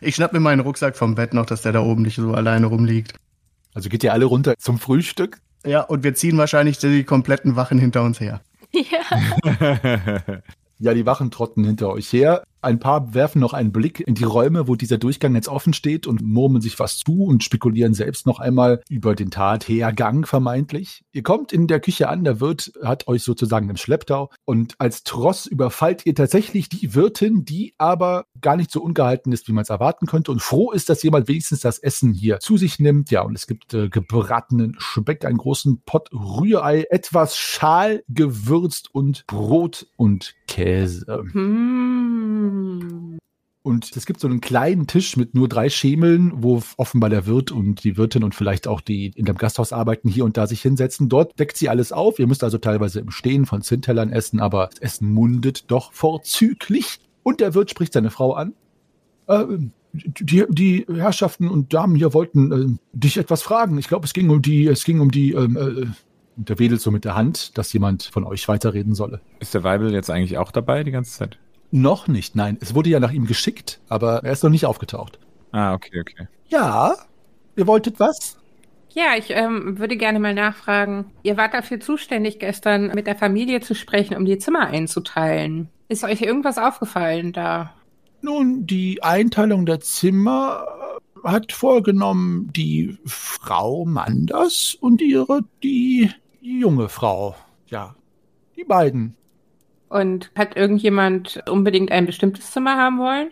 [0.00, 2.64] Ich schnapp mir meinen Rucksack vom Bett noch, dass der da oben nicht so alleine
[2.64, 3.12] rumliegt.
[3.74, 5.36] Also geht ihr alle runter zum Frühstück?
[5.66, 8.40] Ja, und wir ziehen wahrscheinlich die kompletten Wachen hinter uns her.
[8.72, 10.42] Ja.
[10.82, 12.42] Ja, die Wachen trotten hinter euch her.
[12.62, 16.06] Ein paar werfen noch einen Blick in die Räume, wo dieser Durchgang jetzt offen steht
[16.06, 21.02] und murmeln sich was zu und spekulieren selbst noch einmal über den Tathergang vermeintlich.
[21.12, 25.04] Ihr kommt in der Küche an, der Wirt hat euch sozusagen im Schlepptau und als
[25.04, 29.62] Tross überfallt ihr tatsächlich die Wirtin, die aber gar nicht so ungehalten ist, wie man
[29.62, 33.10] es erwarten könnte und froh ist, dass jemand wenigstens das Essen hier zu sich nimmt.
[33.10, 39.26] Ja, und es gibt äh, gebratenen Speck, einen großen Pott Rührei, etwas Schal gewürzt und
[39.26, 41.24] Brot und Käse.
[41.32, 42.49] Hm.
[43.62, 47.52] Und es gibt so einen kleinen Tisch mit nur drei Schemeln, wo offenbar der Wirt
[47.52, 50.62] und die Wirtin und vielleicht auch die in dem Gasthaus arbeiten, hier und da sich
[50.62, 51.10] hinsetzen.
[51.10, 52.18] Dort deckt sie alles auf.
[52.18, 57.00] Ihr müsst also teilweise im Stehen von Zintellern essen, aber das Essen mundet doch vorzüglich.
[57.22, 58.54] Und der Wirt spricht seine Frau an.
[59.26, 59.44] Äh,
[59.92, 63.76] die, die Herrschaften und Damen hier wollten äh, dich etwas fragen.
[63.76, 65.86] Ich glaube, es ging um die, es ging um die, ähm, äh,
[66.36, 69.20] und der wedelt so mit der Hand, dass jemand von euch weiterreden solle.
[69.40, 71.38] Ist der Weibel jetzt eigentlich auch dabei die ganze Zeit?
[71.70, 72.58] Noch nicht, nein.
[72.60, 75.18] Es wurde ja nach ihm geschickt, aber er ist noch nicht aufgetaucht.
[75.52, 76.28] Ah, okay, okay.
[76.48, 76.94] Ja,
[77.56, 78.38] ihr wolltet was?
[78.92, 81.12] Ja, ich ähm, würde gerne mal nachfragen.
[81.22, 85.68] Ihr wart dafür zuständig, gestern mit der Familie zu sprechen, um die Zimmer einzuteilen.
[85.88, 87.72] Ist euch irgendwas aufgefallen da?
[88.20, 90.66] Nun, die Einteilung der Zimmer
[91.24, 97.36] äh, hat vorgenommen die Frau Manders und ihre, die junge Frau.
[97.68, 97.94] Ja,
[98.56, 99.16] die beiden.
[99.90, 103.30] Und hat irgendjemand unbedingt ein bestimmtes Zimmer haben wollen?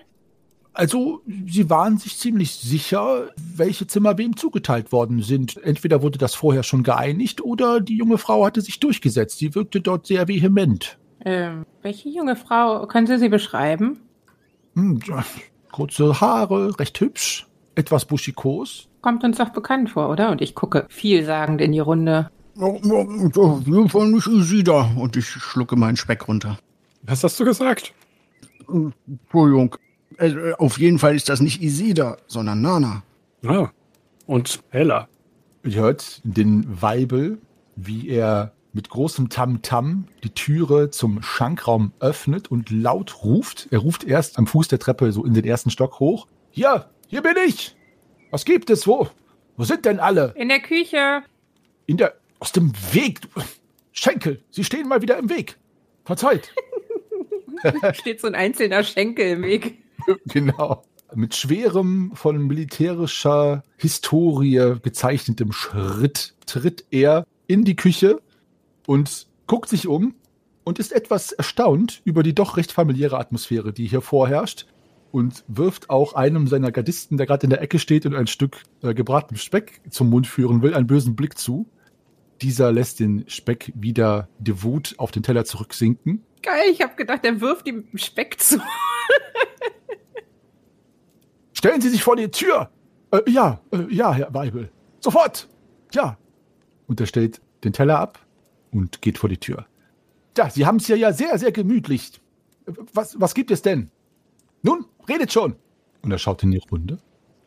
[0.74, 5.56] Also, sie waren sich ziemlich sicher, welche Zimmer wem zugeteilt worden sind.
[5.64, 9.38] Entweder wurde das vorher schon geeinigt oder die junge Frau hatte sich durchgesetzt.
[9.38, 10.98] Sie wirkte dort sehr vehement.
[11.24, 12.86] Ähm, welche junge Frau?
[12.86, 14.00] Können Sie sie beschreiben?
[14.74, 15.00] Hm,
[15.72, 18.88] kurze Haare, recht hübsch, etwas buschikos.
[19.00, 20.30] Kommt uns doch bekannt vor, oder?
[20.30, 22.30] Und ich gucke vielsagend in die Runde.
[22.60, 24.90] Auf jeden Fall nicht Isida.
[24.96, 26.58] Und ich schlucke meinen Speck runter.
[27.02, 27.92] Was hast du gesagt?
[28.68, 29.76] Entschuldigung.
[30.18, 33.02] Äh, Auf jeden Fall ist das nicht Isida, sondern Nana.
[33.46, 33.68] Ah.
[34.26, 35.08] Und Hella.
[35.64, 37.38] Ihr hört den Weibel,
[37.76, 43.68] wie er mit großem Tamtam die Türe zum Schankraum öffnet und laut ruft.
[43.70, 46.26] Er ruft erst am Fuß der Treppe so in den ersten Stock hoch.
[46.50, 47.76] Hier, hier bin ich.
[48.30, 48.86] Was gibt es?
[48.86, 49.08] Wo?
[49.56, 50.32] Wo sind denn alle?
[50.36, 51.22] In der Küche.
[51.86, 52.14] In der.
[52.38, 53.20] Aus dem Weg.
[53.92, 55.56] Schenkel, Sie stehen mal wieder im Weg.
[56.04, 56.52] Verzeiht.
[57.94, 59.78] Steht so ein einzelner Schenkel im Weg.
[60.26, 60.84] genau.
[61.14, 68.20] Mit schwerem, von militärischer Historie gezeichnetem Schritt tritt er in die Küche
[68.86, 70.14] und guckt sich um
[70.64, 74.66] und ist etwas erstaunt über die doch recht familiäre Atmosphäre, die hier vorherrscht
[75.10, 78.62] und wirft auch einem seiner Gardisten, der gerade in der Ecke steht und ein Stück
[78.82, 81.66] äh, gebratenem Speck zum Mund führen will, einen bösen Blick zu.
[82.40, 86.24] Dieser lässt den Speck wieder devot auf den Teller zurücksinken.
[86.42, 88.60] Geil, ich habe gedacht, er wirft ihm Speck zu.
[91.52, 92.70] Stellen Sie sich vor die Tür.
[93.10, 94.70] Äh, ja, äh, ja, Herr Weibel.
[95.00, 95.48] Sofort.
[95.92, 96.16] Ja.
[96.86, 98.24] Und er stellt den Teller ab
[98.70, 99.66] und geht vor die Tür.
[100.36, 102.20] Ja, Sie haben es ja, ja sehr, sehr gemütlich.
[102.92, 103.90] Was, was gibt es denn?
[104.62, 105.56] Nun, redet schon.
[106.02, 106.98] Und er schaut in die Runde.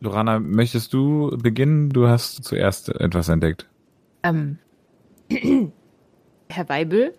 [0.02, 1.90] Lorana, möchtest du beginnen?
[1.90, 3.70] Du hast zuerst etwas entdeckt.
[4.24, 4.58] Ähm,
[6.50, 7.14] Herr Weibel,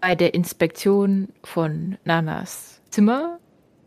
[0.00, 3.38] bei der Inspektion von Nanas Zimmer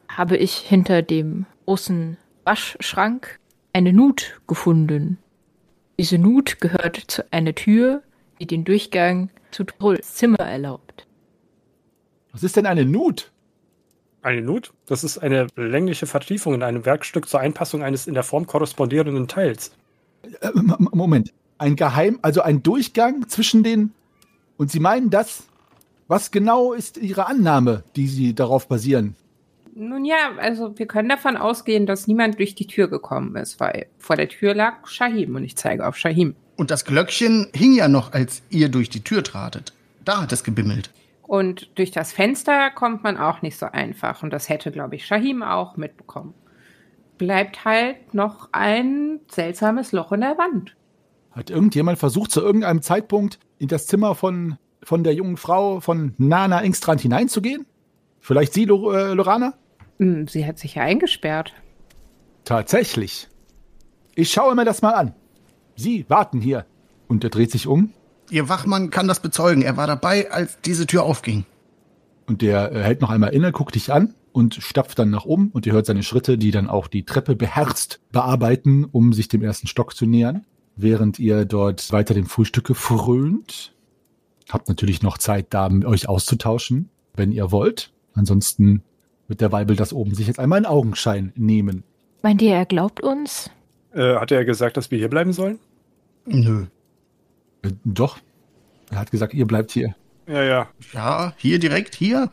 [0.08, 3.40] habe ich hinter dem großen Waschschrank
[3.74, 5.18] eine Nut gefunden.
[6.00, 8.02] Diese Nut gehört zu einer Tür,
[8.40, 11.08] die den Durchgang zu Trolls Zimmer erlaubt.
[12.32, 13.32] Was ist denn eine Nut?
[14.22, 14.74] Eine Nut?
[14.86, 19.28] Das ist eine längliche Vertiefung in einem Werkstück zur Einpassung eines in der Form korrespondierenden
[19.28, 19.76] Teils.
[20.42, 21.34] Äh, Moment.
[21.62, 23.94] Ein Geheim, also ein Durchgang zwischen den.
[24.58, 25.44] Und Sie meinen das?
[26.08, 29.16] Was genau ist Ihre Annahme, die Sie darauf basieren?
[29.76, 33.86] Nun ja, also wir können davon ausgehen, dass niemand durch die Tür gekommen ist, weil
[34.00, 36.34] vor der Tür lag Shahim und ich zeige auf Shahim.
[36.56, 39.72] Und das Glöckchen hing ja noch, als ihr durch die Tür tratet.
[40.04, 40.90] Da hat es gebimmelt.
[41.22, 44.24] Und durch das Fenster kommt man auch nicht so einfach.
[44.24, 46.34] Und das hätte, glaube ich, Shahim auch mitbekommen.
[47.20, 50.76] Bleibt halt noch ein seltsames Loch in der Wand.
[51.32, 56.14] Hat irgendjemand versucht, zu irgendeinem Zeitpunkt in das Zimmer von, von der jungen Frau von
[56.18, 57.66] Nana Engstrand hineinzugehen?
[58.20, 58.66] Vielleicht Sie, äh,
[59.14, 59.54] Lorana?
[59.98, 61.54] Hm, Sie hat sich ja eingesperrt.
[62.44, 63.30] Tatsächlich.
[64.16, 65.16] Ich schaue mir das mal an.
[65.76, 66.66] Sie warten hier.
[67.08, 67.94] Und er dreht sich um
[68.32, 69.62] Ihr Wachmann kann das bezeugen.
[69.62, 71.46] Er war dabei, als diese Tür aufging.
[72.28, 75.50] und der äh, hält noch einmal inne, guckt dich an und stapft dann nach oben
[75.52, 79.44] und ihr hört seine Schritte, die dann auch die Treppe beherzt bearbeiten, um sich dem
[79.44, 83.74] ersten Stock zu nähern, während ihr dort weiter dem Frühstücke frönt.
[84.50, 87.92] Habt natürlich noch Zeit, da mit euch auszutauschen, wenn ihr wollt.
[88.14, 88.84] Ansonsten
[89.28, 91.84] wird der Weibel das oben sich jetzt einmal in Augenschein nehmen.
[92.22, 93.50] Meint ihr, er glaubt uns?
[93.94, 95.60] Äh, hat er gesagt, dass wir hier bleiben sollen?
[96.26, 96.66] Nö.
[97.62, 98.20] Äh, doch.
[98.90, 99.96] Er hat gesagt, ihr bleibt hier.
[100.28, 100.68] Ja, ja.
[100.94, 102.32] Ja, hier direkt, hier.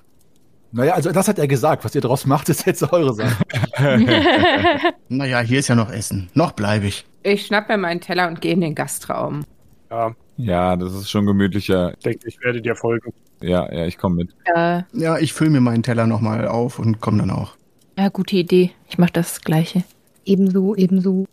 [0.71, 1.85] Naja, also das hat er gesagt.
[1.85, 3.37] Was ihr draus macht, ist jetzt eure Sache.
[5.09, 6.29] Naja, hier ist ja noch Essen.
[6.35, 7.07] Noch bleibe ich.
[7.23, 9.45] Ich schnapp mir meinen Teller und gehe in den Gastraum.
[9.91, 11.93] Ja, Ja, das ist schon gemütlicher.
[11.97, 13.13] ich denke, ich werde dir folgen.
[13.41, 14.31] Ja, ja, ich komme mit.
[14.47, 17.55] Ja, Ja, ich fülle mir meinen Teller nochmal auf und komme dann auch.
[17.97, 18.73] ja, gute Idee.
[18.89, 19.85] Ich mache das Gleiche.
[20.25, 21.27] Ebenso, ebenso.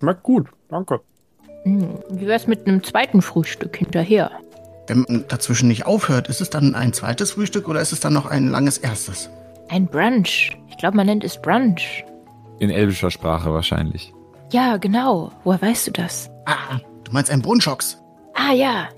[0.00, 1.00] Schmeckt gut, danke.
[1.62, 4.30] Hm, Wie wär's mit einem zweiten Frühstück hinterher?
[4.86, 8.12] Wenn man dazwischen nicht aufhört, ist es dann ein zweites Frühstück oder ist es dann
[8.12, 9.30] noch ein langes erstes?
[9.68, 10.56] Ein Brunch.
[10.68, 12.04] Ich glaube, man nennt es Brunch.
[12.58, 14.12] In elbischer Sprache wahrscheinlich.
[14.52, 15.32] Ja, genau.
[15.44, 16.30] Woher weißt du das?
[16.46, 17.98] Ah, du meinst ein Brunschocks?
[18.34, 18.88] Ah ja,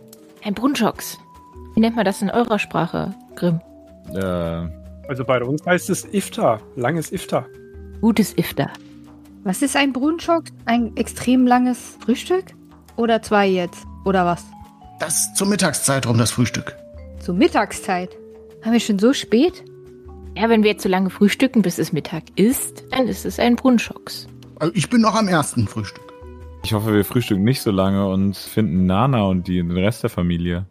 [0.44, 1.18] ein Brunchox.
[1.74, 3.60] Wie nennt man das in eurer Sprache, Grimm?
[4.12, 4.68] Äh,
[5.08, 7.46] Also bei uns heißt es Iftar, langes Iftar.
[8.00, 8.70] Gutes Iftar.
[9.44, 10.44] Was ist ein Brunchock?
[10.64, 12.44] Ein extrem langes Frühstück?
[12.96, 13.84] Oder zwei jetzt?
[14.04, 14.44] Oder was?
[14.98, 16.74] Das ist zur Mittagszeit rum, das Frühstück.
[17.20, 18.16] Zur Mittagszeit.
[18.62, 19.62] Haben wir schon so spät?
[20.36, 23.56] Ja, wenn wir jetzt so lange frühstücken, bis es Mittag ist, dann ist es ein
[23.56, 24.26] Brunchox.
[24.58, 26.12] Also ich bin noch am ersten Frühstück.
[26.64, 30.10] ich hoffe, wir frühstücken nicht so lange und finden Nana und die, den Rest der
[30.10, 30.66] Familie.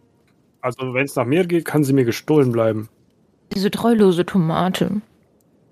[0.61, 2.89] Also wenn es nach mir geht, kann sie mir gestohlen bleiben.
[3.53, 5.01] Diese treulose Tomate.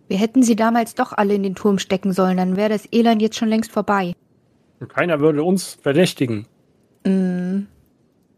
[0.07, 3.21] Wir hätten sie damals doch alle in den Turm stecken sollen, dann wäre das Elend
[3.21, 4.13] jetzt schon längst vorbei.
[4.79, 6.45] Und keiner würde uns verdächtigen.
[7.05, 7.63] Mm,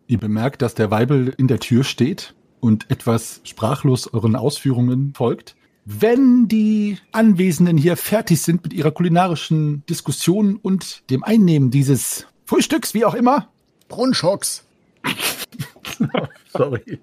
[0.07, 5.55] Ihr bemerkt, dass der Weibel in der Tür steht und etwas sprachlos euren Ausführungen folgt.
[5.85, 12.93] Wenn die Anwesenden hier fertig sind mit ihrer kulinarischen Diskussion und dem Einnehmen dieses Frühstücks,
[12.93, 13.49] wie auch immer.
[13.87, 14.65] Brunschocks.
[16.53, 16.99] Sorry.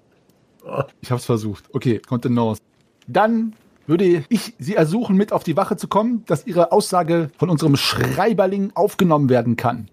[1.01, 1.65] Ich hab's versucht.
[1.73, 2.61] Okay, Kontenance.
[3.07, 3.53] Dann
[3.85, 7.75] würde ich Sie ersuchen, mit auf die Wache zu kommen, dass Ihre Aussage von unserem
[7.75, 9.89] Schreiberling aufgenommen werden kann.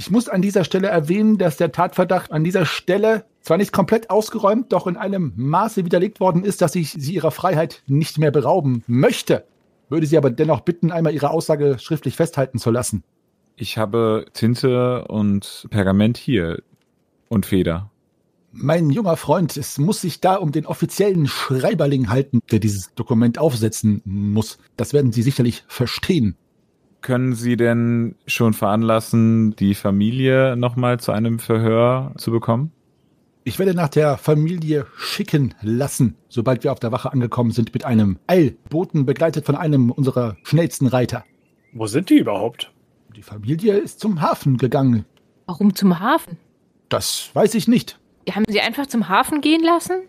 [0.00, 4.08] Ich muss an dieser Stelle erwähnen, dass der Tatverdacht an dieser Stelle zwar nicht komplett
[4.08, 8.30] ausgeräumt, doch in einem Maße widerlegt worden ist, dass ich Sie Ihrer Freiheit nicht mehr
[8.30, 9.44] berauben möchte.
[9.90, 13.04] Würde Sie aber dennoch bitten, einmal Ihre Aussage schriftlich festhalten zu lassen.
[13.56, 16.62] Ich habe Tinte und Pergament hier
[17.28, 17.90] und Feder.
[18.52, 23.36] Mein junger Freund, es muss sich da um den offiziellen Schreiberling halten, der dieses Dokument
[23.36, 24.56] aufsetzen muss.
[24.78, 26.36] Das werden Sie sicherlich verstehen.
[27.02, 32.72] Können Sie denn schon veranlassen, die Familie nochmal zu einem Verhör zu bekommen?
[33.42, 37.86] Ich werde nach der Familie schicken lassen, sobald wir auf der Wache angekommen sind, mit
[37.86, 41.24] einem Eilboten begleitet von einem unserer schnellsten Reiter.
[41.72, 42.70] Wo sind die überhaupt?
[43.16, 45.06] Die Familie ist zum Hafen gegangen.
[45.46, 46.36] Warum zum Hafen?
[46.90, 47.98] Das weiß ich nicht.
[48.30, 50.02] Haben sie einfach zum Hafen gehen lassen?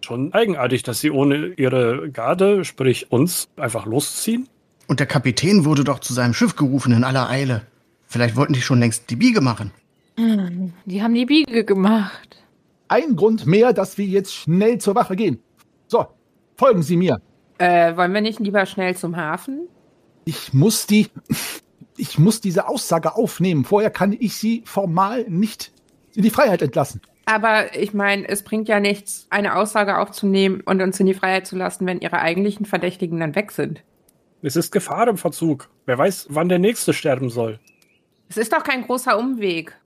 [0.00, 4.48] Schon eigenartig, dass sie ohne ihre Garde, sprich uns, einfach losziehen.
[4.86, 7.62] Und der Kapitän wurde doch zu seinem Schiff gerufen in aller Eile.
[8.06, 9.72] Vielleicht wollten die schon längst die Biege machen.
[10.16, 12.36] Hm, die haben die Biege gemacht.
[12.88, 15.40] Ein Grund mehr, dass wir jetzt schnell zur Wache gehen.
[15.88, 16.06] So,
[16.56, 17.20] folgen Sie mir.
[17.58, 19.68] Äh, wollen wir nicht lieber schnell zum Hafen?
[20.24, 21.08] Ich muss die,
[21.96, 23.64] ich muss diese Aussage aufnehmen.
[23.64, 25.72] Vorher kann ich Sie formal nicht
[26.14, 27.00] in die Freiheit entlassen.
[27.24, 31.46] Aber ich meine, es bringt ja nichts, eine Aussage aufzunehmen und uns in die Freiheit
[31.46, 33.82] zu lassen, wenn ihre eigentlichen Verdächtigen dann weg sind.
[34.42, 35.68] Es ist Gefahr im Verzug.
[35.86, 37.58] Wer weiß, wann der Nächste sterben soll.
[38.28, 39.76] Es ist doch kein großer Umweg.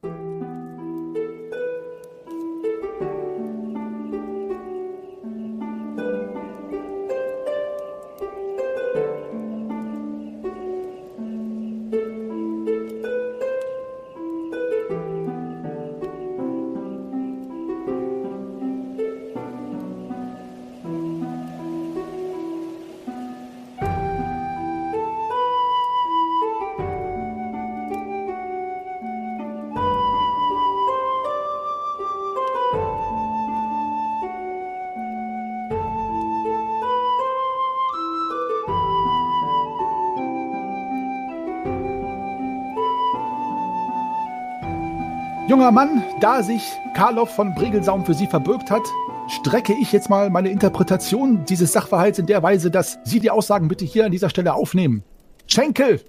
[45.51, 46.63] Junger Mann, da sich
[46.95, 48.85] Karloff von Bregelsaum für Sie verbürgt hat,
[49.27, 53.67] strecke ich jetzt mal meine Interpretation dieses Sachverhalts in der Weise, dass Sie die Aussagen
[53.67, 55.03] bitte hier an dieser Stelle aufnehmen.
[55.49, 56.05] Schenkel!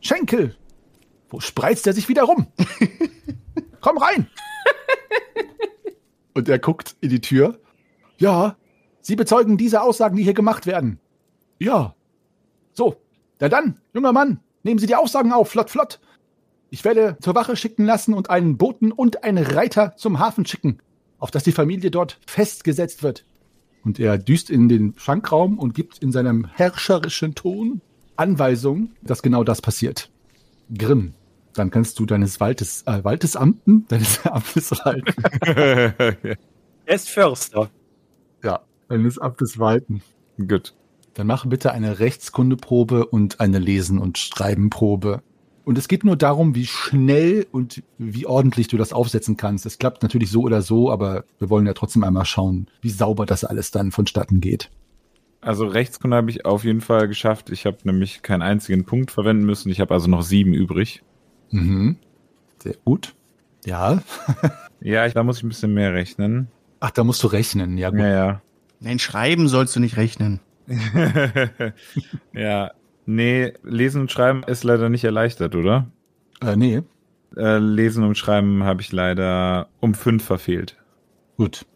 [0.00, 0.56] Schenkel!
[1.28, 2.48] Wo spreizt er sich wieder rum?
[3.80, 4.26] Komm rein!
[6.34, 7.60] Und er guckt in die Tür.
[8.18, 8.56] Ja,
[9.02, 10.98] Sie bezeugen diese Aussagen, die hier gemacht werden.
[11.60, 11.94] Ja.
[12.72, 12.96] So,
[13.38, 16.00] na dann, junger Mann, nehmen Sie die Aussagen auf, flott, flott.
[16.70, 20.78] Ich werde zur Wache schicken lassen und einen Boten und einen Reiter zum Hafen schicken,
[21.18, 23.24] auf dass die Familie dort festgesetzt wird.
[23.84, 27.80] Und er düst in den Schankraum und gibt in seinem herrscherischen Ton
[28.16, 30.10] Anweisungen, dass genau das passiert.
[30.76, 31.14] Grimm,
[31.54, 35.14] dann kannst du deines Waldes, äh, Waldesamten, deines Amtes walten.
[36.86, 37.70] Er ist Förster.
[38.42, 40.02] ja, deines Amtes walten.
[40.38, 40.74] Gut.
[41.14, 45.22] Dann mach bitte eine Rechtskundeprobe und eine Lesen- und Schreibenprobe.
[45.70, 49.66] Und es geht nur darum, wie schnell und wie ordentlich du das aufsetzen kannst.
[49.66, 53.24] Es klappt natürlich so oder so, aber wir wollen ja trotzdem einmal schauen, wie sauber
[53.24, 54.68] das alles dann vonstatten geht.
[55.40, 57.50] Also Rechtskunde habe ich auf jeden Fall geschafft.
[57.50, 59.70] Ich habe nämlich keinen einzigen Punkt verwenden müssen.
[59.70, 61.04] Ich habe also noch sieben übrig.
[61.52, 61.98] Mhm.
[62.60, 63.14] Sehr gut.
[63.64, 64.02] Ja.
[64.82, 66.48] Ja, ich, da muss ich ein bisschen mehr rechnen.
[66.80, 67.76] Ach, da musst du rechnen.
[67.76, 68.00] Ja, gut.
[68.00, 68.42] Ja, ja.
[68.80, 70.40] Nein, schreiben sollst du nicht rechnen.
[72.32, 72.70] ja.
[73.12, 75.90] Nee, Lesen und Schreiben ist leider nicht erleichtert, oder?
[76.40, 76.82] Äh, nee,
[77.36, 80.76] Äh, Lesen und Schreiben habe ich leider um fünf verfehlt.
[81.36, 81.66] gut.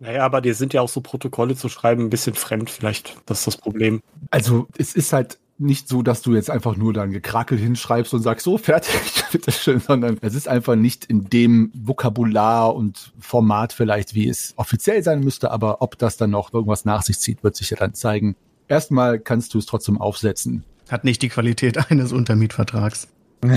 [0.00, 3.16] Naja, aber dir sind ja auch so Protokolle zu schreiben ein bisschen fremd, vielleicht.
[3.24, 4.02] Das ist das Problem.
[4.30, 8.20] Also es ist halt nicht so, dass du jetzt einfach nur dann gekrakel hinschreibst und
[8.20, 14.14] sagst, so fertig, bitteschön, sondern es ist einfach nicht in dem Vokabular und Format vielleicht,
[14.14, 17.56] wie es offiziell sein müsste, aber ob das dann noch irgendwas nach sich zieht, wird
[17.56, 18.36] sich ja dann zeigen.
[18.68, 20.64] Erstmal kannst du es trotzdem aufsetzen.
[20.90, 23.08] Hat nicht die Qualität eines Untermietvertrags.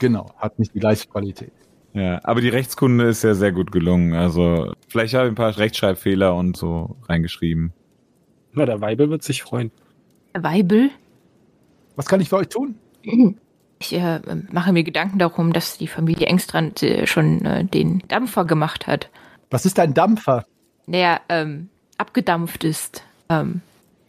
[0.00, 1.50] Genau, hat nicht die gleiche Qualität.
[1.92, 4.14] Ja, aber die Rechtskunde ist ja sehr gut gelungen.
[4.14, 7.72] Also vielleicht habe ich ein paar Rechtschreibfehler und so reingeschrieben.
[8.52, 9.72] Na, der Weibel wird sich freuen.
[10.34, 10.90] Weibel?
[11.96, 12.76] Was kann ich für euch tun?
[13.80, 14.18] Ich äh,
[14.50, 19.08] mache mir Gedanken darum, dass die Familie Engstrand äh, schon äh, den Dampfer gemacht hat.
[19.50, 20.44] Was ist ein Dampfer?
[20.88, 23.04] Der ähm, abgedampft ist.
[23.28, 23.60] Ähm,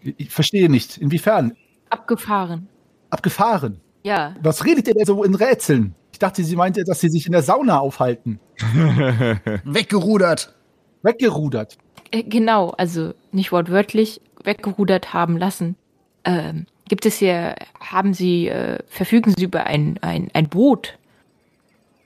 [0.02, 0.98] Ich verstehe nicht.
[0.98, 1.56] Inwiefern?
[1.90, 2.68] Abgefahren.
[3.10, 3.80] Abgefahren.
[4.04, 5.96] Ja, Was redet ihr denn so in Rätseln?
[6.14, 8.40] Ich dachte, sie meinte, dass sie sich in der Sauna aufhalten.
[9.64, 10.54] Weggerudert!
[11.02, 11.78] Weggerudert.
[12.12, 12.72] äh, genau.
[12.72, 15.76] Also nicht wortwörtlich weggerudert haben lassen.
[16.26, 20.98] Ähm, gibt es hier, haben Sie, äh, verfügen Sie über ein, ein, ein Boot?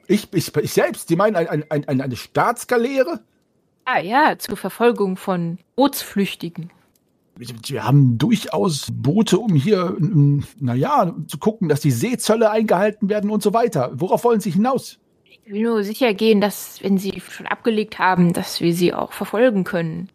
[0.07, 3.19] Ich, ich, ich selbst, die meinen ein, ein, ein, ein- eine Staatsgaleere?
[3.85, 6.69] Ah ja, zur Verfolgung von Bootsflüchtigen.
[7.35, 9.97] Wir haben durchaus Boote, um hier,
[10.59, 13.91] naja, zu gucken, dass die Seezölle eingehalten werden und so weiter.
[13.95, 14.99] Worauf wollen Sie hinaus?
[15.23, 19.13] Ich will nur sicher gehen, dass, wenn Sie schon abgelegt haben, dass wir Sie auch
[19.13, 20.09] verfolgen können.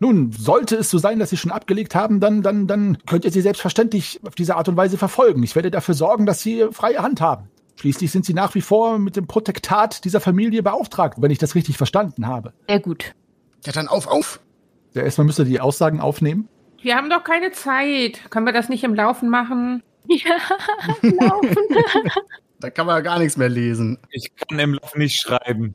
[0.00, 3.30] Nun, sollte es so sein, dass Sie schon abgelegt haben, dann, dann, dann könnt ihr
[3.30, 5.44] sie selbstverständlich auf diese Art und Weise verfolgen.
[5.44, 7.48] Ich werde dafür sorgen, dass Sie freie Hand haben.
[7.76, 11.54] Schließlich sind Sie nach wie vor mit dem Protektat dieser Familie beauftragt, wenn ich das
[11.54, 12.52] richtig verstanden habe.
[12.66, 13.14] Sehr gut.
[13.64, 14.40] Ja, dann auf, auf!
[14.94, 16.48] Ja, erstmal müsst ihr die Aussagen aufnehmen.
[16.82, 18.30] Wir haben doch keine Zeit.
[18.30, 19.82] Können wir das nicht im Laufen machen?
[20.08, 20.36] Ja,
[21.02, 21.56] laufen.
[22.60, 23.98] Da kann man ja gar nichts mehr lesen.
[24.10, 25.74] Ich kann im Lauf nicht schreiben.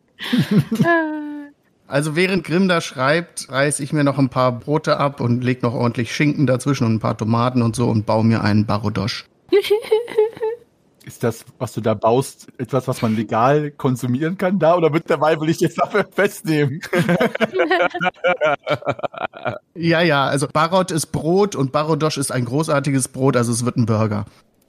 [1.86, 5.64] Also während Grimm da schreibt, reiß ich mir noch ein paar Brote ab und leg
[5.64, 9.26] noch ordentlich Schinken dazwischen und ein paar Tomaten und so und baue mir einen Barodosch.
[11.08, 15.10] Ist das, was du da baust, etwas, was man legal konsumieren kann da oder wird
[15.10, 16.82] der Weibel dich jetzt dafür festnehmen?
[19.74, 23.78] Ja, ja, also Barot ist Brot und Barodosch ist ein großartiges Brot, also es wird
[23.78, 24.26] ein Burger.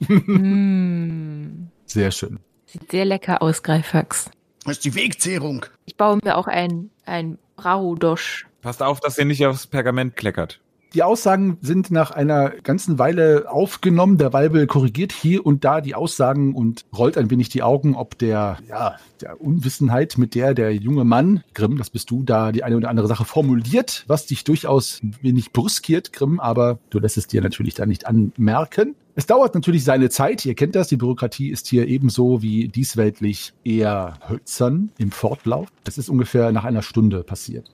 [0.07, 2.39] mm, Sehr schön.
[2.67, 4.29] sieht sehr lecker aus, Greifax.
[4.63, 5.65] Das ist die Wegzehrung.
[5.85, 8.47] Ich baue mir auch ein, ein Braudosch.
[8.61, 10.61] Passt auf, dass ihr nicht aufs Pergament kleckert.
[10.95, 14.17] Die Aussagen sind nach einer ganzen Weile aufgenommen.
[14.17, 18.17] Der Weibel korrigiert hier und da die Aussagen und rollt ein wenig die Augen, ob
[18.17, 22.63] der, ja, der Unwissenheit, mit der der junge Mann, Grimm, das bist du, da die
[22.63, 27.27] eine oder andere Sache formuliert, was dich durchaus wenig brüskiert, Grimm, aber du lässt es
[27.27, 28.95] dir natürlich da nicht anmerken.
[29.13, 33.53] Es dauert natürlich seine Zeit, ihr kennt das, die Bürokratie ist hier ebenso wie diesweltlich
[33.63, 35.67] eher hölzern im Fortlauf.
[35.83, 37.69] Das ist ungefähr nach einer Stunde passiert.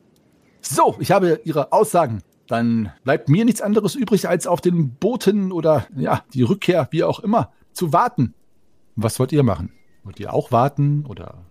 [0.60, 2.22] So, ich habe Ihre Aussagen.
[2.48, 7.04] Dann bleibt mir nichts anderes übrig, als auf den Booten oder ja, die Rückkehr, wie
[7.04, 8.34] auch immer, zu warten.
[8.96, 9.72] Was wollt ihr machen?
[10.04, 11.46] Wollt ihr auch warten oder?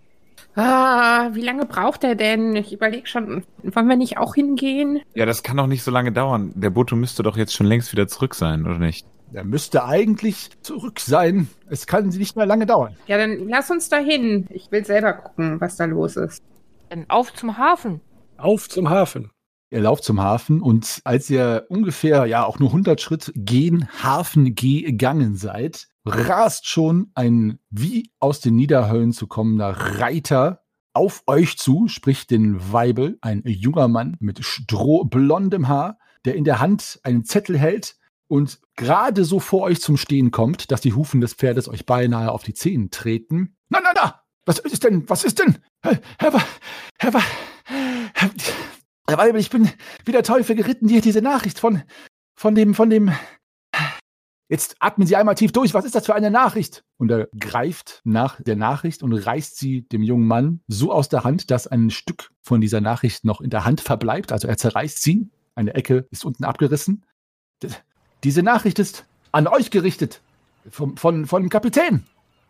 [0.57, 2.55] Ah, wie lange braucht er denn?
[2.55, 5.01] Ich überlege schon, wollen wir nicht auch hingehen?
[5.15, 6.53] Ja, das kann doch nicht so lange dauern.
[6.55, 9.05] Der Boto müsste doch jetzt schon längst wieder zurück sein, oder nicht?
[9.33, 11.49] Er müsste eigentlich zurück sein.
[11.69, 12.97] Es kann nicht mehr lange dauern.
[13.09, 14.47] Ja, dann lass uns da hin.
[14.51, 16.41] Ich will selber gucken, was da los ist.
[16.89, 18.01] Dann auf zum Hafen.
[18.37, 19.31] Auf zum Hafen.
[19.75, 24.55] Ihr lauft zum Hafen und als ihr ungefähr, ja, auch nur 100 Schritt gen Hafen
[24.55, 30.61] gegangen seid, rast schon ein wie aus den Niederhöllen zu kommender Reiter
[30.93, 36.61] auf euch zu, sprich den Weibel, ein junger Mann mit strohblondem Haar, der in der
[36.61, 37.97] Hand einen Zettel hält
[38.29, 42.31] und gerade so vor euch zum Stehen kommt, dass die Hufen des Pferdes euch beinahe
[42.31, 43.57] auf die Zehen treten.
[43.71, 44.21] Na, na, na!
[44.47, 45.09] Was ist denn?
[45.09, 45.59] Was ist denn?
[45.83, 46.45] Herr, Herr, Wa-
[47.01, 47.23] Herr, Wa-
[47.65, 48.31] Herr, Herr
[49.07, 49.71] Weibel, ich bin
[50.05, 51.83] wie der Teufel geritten, hier diese Nachricht von,
[52.37, 53.13] von dem, von dem.
[54.49, 55.75] Jetzt atmen Sie einmal tief durch.
[55.75, 56.85] Was ist das für eine Nachricht?
[56.99, 61.25] Und er greift nach der Nachricht und reißt sie dem jungen Mann so aus der
[61.25, 64.33] Hand, dass ein Stück von dieser Nachricht noch in der Hand verbleibt.
[64.33, 65.31] Also er zerreißt sie.
[65.55, 67.05] Eine Ecke ist unten abgerissen.
[68.23, 70.21] Diese Nachricht ist an euch gerichtet.
[70.69, 72.05] Vom, von, von dem Kapitän.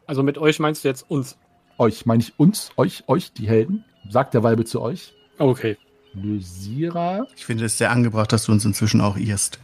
[0.07, 1.39] Also mit euch meinst du jetzt uns?
[1.79, 5.15] Euch, meine ich uns, euch, euch, die Helden, sagt der Weibel zu euch.
[5.39, 5.77] Okay.
[6.15, 7.27] Lysira.
[7.37, 9.59] Ich finde es sehr angebracht, dass du uns inzwischen auch irrst.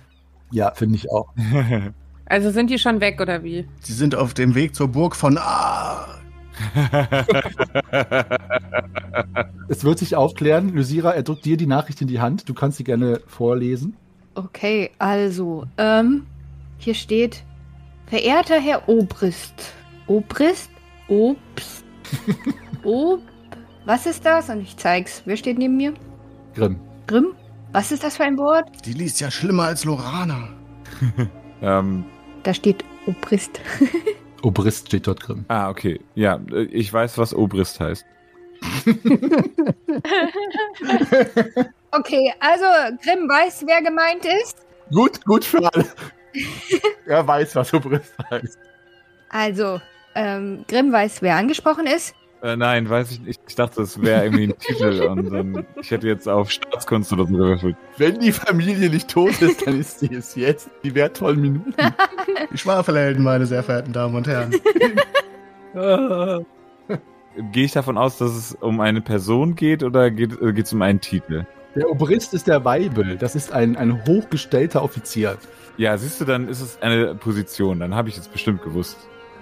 [0.50, 1.28] Ja, finde ich auch.
[2.26, 3.66] Also sind die schon weg oder wie?
[3.80, 6.06] Sie sind auf dem Weg zur Burg von Ah.
[9.68, 10.72] Es wird sich aufklären.
[10.72, 12.48] Lysira, er drückt dir die Nachricht in die Hand.
[12.48, 13.96] Du kannst sie gerne vorlesen.
[14.36, 16.24] Okay, also, ähm,
[16.78, 17.42] hier steht,
[18.06, 19.72] verehrter Herr Obrist.
[20.06, 20.70] Obrist?
[21.08, 21.84] Obst?
[22.84, 23.22] Ob?
[23.86, 24.48] Was ist das?
[24.50, 25.22] Und ich zeig's.
[25.24, 25.94] Wer steht neben mir?
[26.54, 26.80] Grimm.
[27.06, 27.34] Grimm?
[27.72, 28.68] Was ist das für ein Wort?
[28.84, 30.48] Die liest ja schlimmer als Lorana.
[31.62, 32.04] ähm,
[32.42, 33.60] Da steht Obrist.
[34.42, 35.44] Obrist steht dort Grimm.
[35.48, 36.00] ah, okay.
[36.14, 38.04] Ja, äh, ich weiß, was Obrist heißt.
[41.92, 42.64] Okay, also
[43.02, 44.58] Grimm weiß, wer gemeint ist.
[44.92, 45.86] Gut, gut für alle.
[47.06, 48.58] er weiß, was Obrist heißt.
[49.28, 49.80] Also,
[50.14, 52.14] ähm, Grimm weiß, wer angesprochen ist.
[52.42, 53.40] Äh, nein, weiß ich nicht.
[53.48, 57.26] Ich dachte, es wäre irgendwie ein Titel und dann, ich hätte jetzt auf Staatskunst oder
[57.26, 57.76] so gewürfelt.
[57.98, 60.70] Wenn die Familie nicht tot ist, dann ist sie es jetzt.
[60.82, 61.74] Die wertvollen Minuten.
[62.52, 64.54] Die Schwafelhelden, meine sehr verehrten Damen und Herren.
[67.52, 71.00] Gehe ich davon aus, dass es um eine Person geht oder geht es um einen
[71.00, 71.44] Titel?
[71.76, 73.16] Der Obrist ist der Weibel.
[73.16, 75.36] Das ist ein, ein hochgestellter Offizier.
[75.76, 77.78] Ja, siehst du, dann ist es eine Position.
[77.80, 78.96] Dann habe ich es bestimmt gewusst.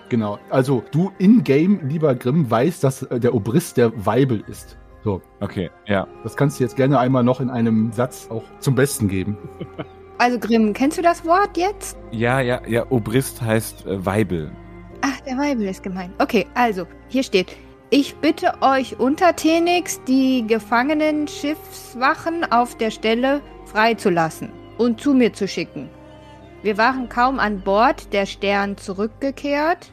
[0.09, 0.39] Genau.
[0.51, 4.77] Also du in-game, lieber Grimm, weißt, dass äh, der Obrist der Weibel ist.
[5.05, 6.07] So, Okay, ja.
[6.23, 9.37] das kannst du jetzt gerne einmal noch in einem Satz auch zum Besten geben.
[10.21, 11.97] Also Grimm, kennst du das Wort jetzt?
[12.11, 14.51] Ja, ja, ja, Obrist heißt äh, Weibel.
[15.01, 16.13] Ach, der Weibel ist gemeint.
[16.19, 17.57] Okay, also, hier steht.
[17.91, 25.47] Ich bitte euch untertänigst, die gefangenen Schiffswachen auf der Stelle freizulassen und zu mir zu
[25.47, 25.89] schicken.
[26.63, 29.93] Wir waren kaum an Bord, der Stern zurückgekehrt.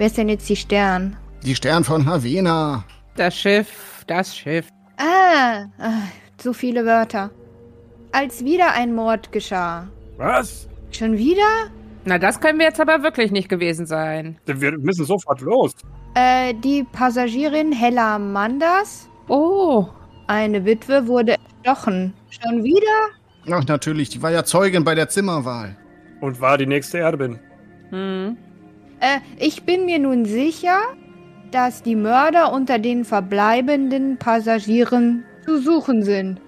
[0.00, 1.14] Wer ist denn jetzt die Stern?
[1.42, 2.84] Die Stern von Havena.
[3.16, 4.66] Das Schiff, das Schiff.
[4.96, 6.04] Ah, ah,
[6.40, 7.28] so viele Wörter.
[8.10, 9.88] Als wieder ein Mord geschah.
[10.16, 10.66] Was?
[10.90, 11.68] Schon wieder?
[12.06, 14.38] Na, das können wir jetzt aber wirklich nicht gewesen sein.
[14.46, 15.72] Wir müssen sofort los.
[16.14, 19.86] Äh, die Passagierin Hella Manders, Oh,
[20.28, 22.14] eine Witwe, wurde erstochen.
[22.30, 23.54] Schon wieder?
[23.54, 25.76] Ach, natürlich, die war ja Zeugin bei der Zimmerwahl.
[26.22, 27.38] Und war die nächste Erbin.
[27.90, 28.38] hm.
[29.00, 30.78] Äh, ich bin mir nun sicher,
[31.50, 36.40] dass die Mörder unter den verbleibenden Passagieren zu suchen sind.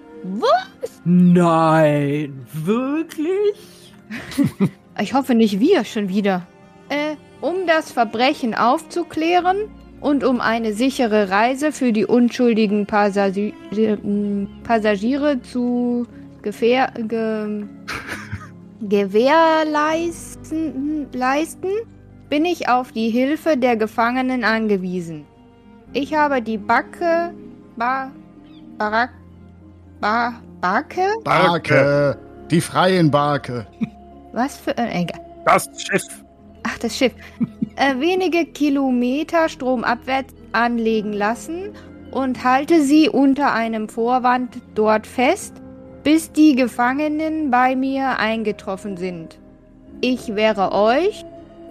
[1.03, 3.93] Nein, wirklich?
[5.01, 6.45] Ich hoffe nicht wir schon wieder.
[6.89, 9.57] Äh, um das Verbrechen aufzuklären
[10.01, 13.97] und um eine sichere Reise für die unschuldigen Passagi äh,
[14.63, 16.05] Passagiere zu
[16.43, 17.65] gefähr ge
[18.81, 21.71] gewährleisten leisten,
[22.33, 25.23] bin ich auf die Hilfe der Gefangenen angewiesen.
[25.93, 27.31] Ich habe die Backe
[27.75, 28.11] ba
[28.79, 29.11] Barak
[30.01, 31.05] ba Barke?
[31.23, 32.17] Barke.
[32.49, 33.67] Die freien Barke.
[34.31, 35.21] Was für ein egal.
[35.45, 36.23] Das Schiff.
[36.63, 37.13] Ach, das Schiff.
[37.75, 41.69] äh, wenige Kilometer stromabwärts anlegen lassen
[42.09, 45.53] und halte sie unter einem Vorwand dort fest,
[46.03, 49.37] bis die Gefangenen bei mir eingetroffen sind.
[50.01, 51.23] Ich wäre euch,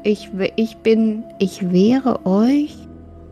[0.03, 2.77] ich, ich bin, ich wäre euch,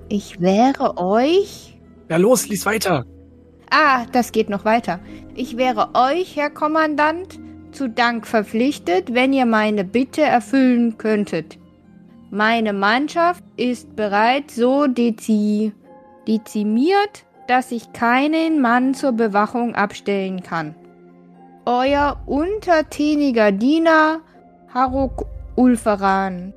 [0.08, 1.78] ich wäre euch.
[2.08, 3.04] Ja, los, lies weiter.
[3.70, 4.98] Ah, das geht noch weiter.
[5.34, 7.38] Ich wäre euch, Herr Kommandant,
[7.72, 11.58] zu Dank verpflichtet, wenn ihr meine Bitte erfüllen könntet.
[12.30, 15.72] Meine Mannschaft ist bereits so dezi
[16.26, 20.74] dezimiert, dass ich keinen Mann zur Bewachung abstellen kann.
[21.64, 24.20] Euer untertäniger Diener
[24.72, 26.54] Haruk Ulferan,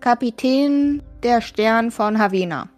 [0.00, 2.68] Kapitän der Stern von Havena.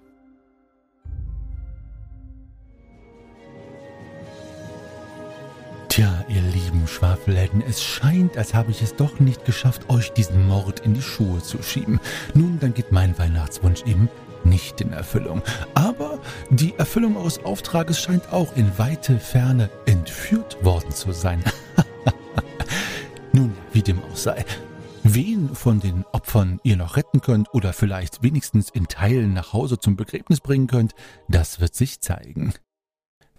[5.88, 10.46] Tja, ihr lieben Schwafelhelden, es scheint, als habe ich es doch nicht geschafft, euch diesen
[10.46, 11.98] Mord in die Schuhe zu schieben.
[12.34, 14.08] Nun, dann geht mein Weihnachtswunsch eben
[14.44, 15.42] nicht in Erfüllung.
[15.74, 16.18] Aber
[16.50, 21.42] die Erfüllung eures Auftrages scheint auch in weite Ferne entführt worden zu sein.
[23.32, 24.44] Nun, wie dem auch sei.
[25.10, 29.78] Wen von den Opfern ihr noch retten könnt oder vielleicht wenigstens in Teilen nach Hause
[29.78, 30.94] zum Begräbnis bringen könnt,
[31.28, 32.52] das wird sich zeigen.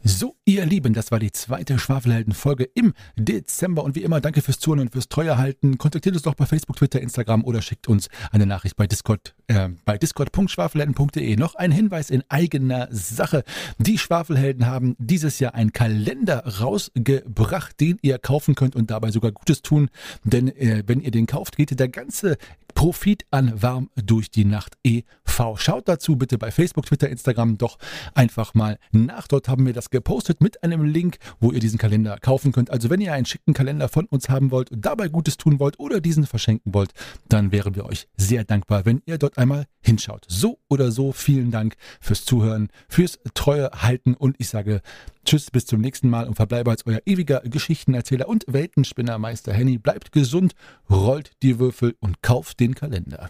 [0.01, 3.83] So, ihr Lieben, das war die zweite Schwafelhelden-Folge im Dezember.
[3.83, 5.77] Und wie immer, danke fürs Zuhören und fürs Treuerhalten.
[5.77, 9.67] Kontaktiert uns doch bei Facebook, Twitter, Instagram oder schickt uns eine Nachricht bei Discord, äh,
[9.83, 11.35] bei discord.schwafelhelden.de.
[11.35, 13.43] Noch ein Hinweis in eigener Sache.
[13.77, 19.33] Die Schwafelhelden haben dieses Jahr einen Kalender rausgebracht, den ihr kaufen könnt und dabei sogar
[19.33, 19.89] Gutes tun.
[20.23, 22.37] Denn äh, wenn ihr den kauft, geht der ganze
[22.79, 25.57] Profit an Warm durch die Nacht e.V.
[25.57, 27.77] Schaut dazu bitte bei Facebook, Twitter, Instagram doch
[28.13, 29.27] einfach mal nach.
[29.27, 32.71] Dort haben wir das gepostet mit einem Link, wo ihr diesen Kalender kaufen könnt.
[32.71, 35.77] Also wenn ihr einen schicken Kalender von uns haben wollt und dabei Gutes tun wollt
[35.77, 36.93] oder diesen verschenken wollt,
[37.27, 40.23] dann wären wir euch sehr dankbar, wenn ihr dort einmal hinschaut.
[40.29, 44.81] So oder so, vielen Dank fürs Zuhören, fürs treue Halten und ich sage
[45.29, 49.77] Tschüss, bis zum nächsten Mal und verbleibe als euer ewiger Geschichtenerzähler und Weltenspinnermeister Henny.
[49.77, 50.55] Bleibt gesund,
[50.89, 53.29] rollt die Würfel und kauft den Kalender.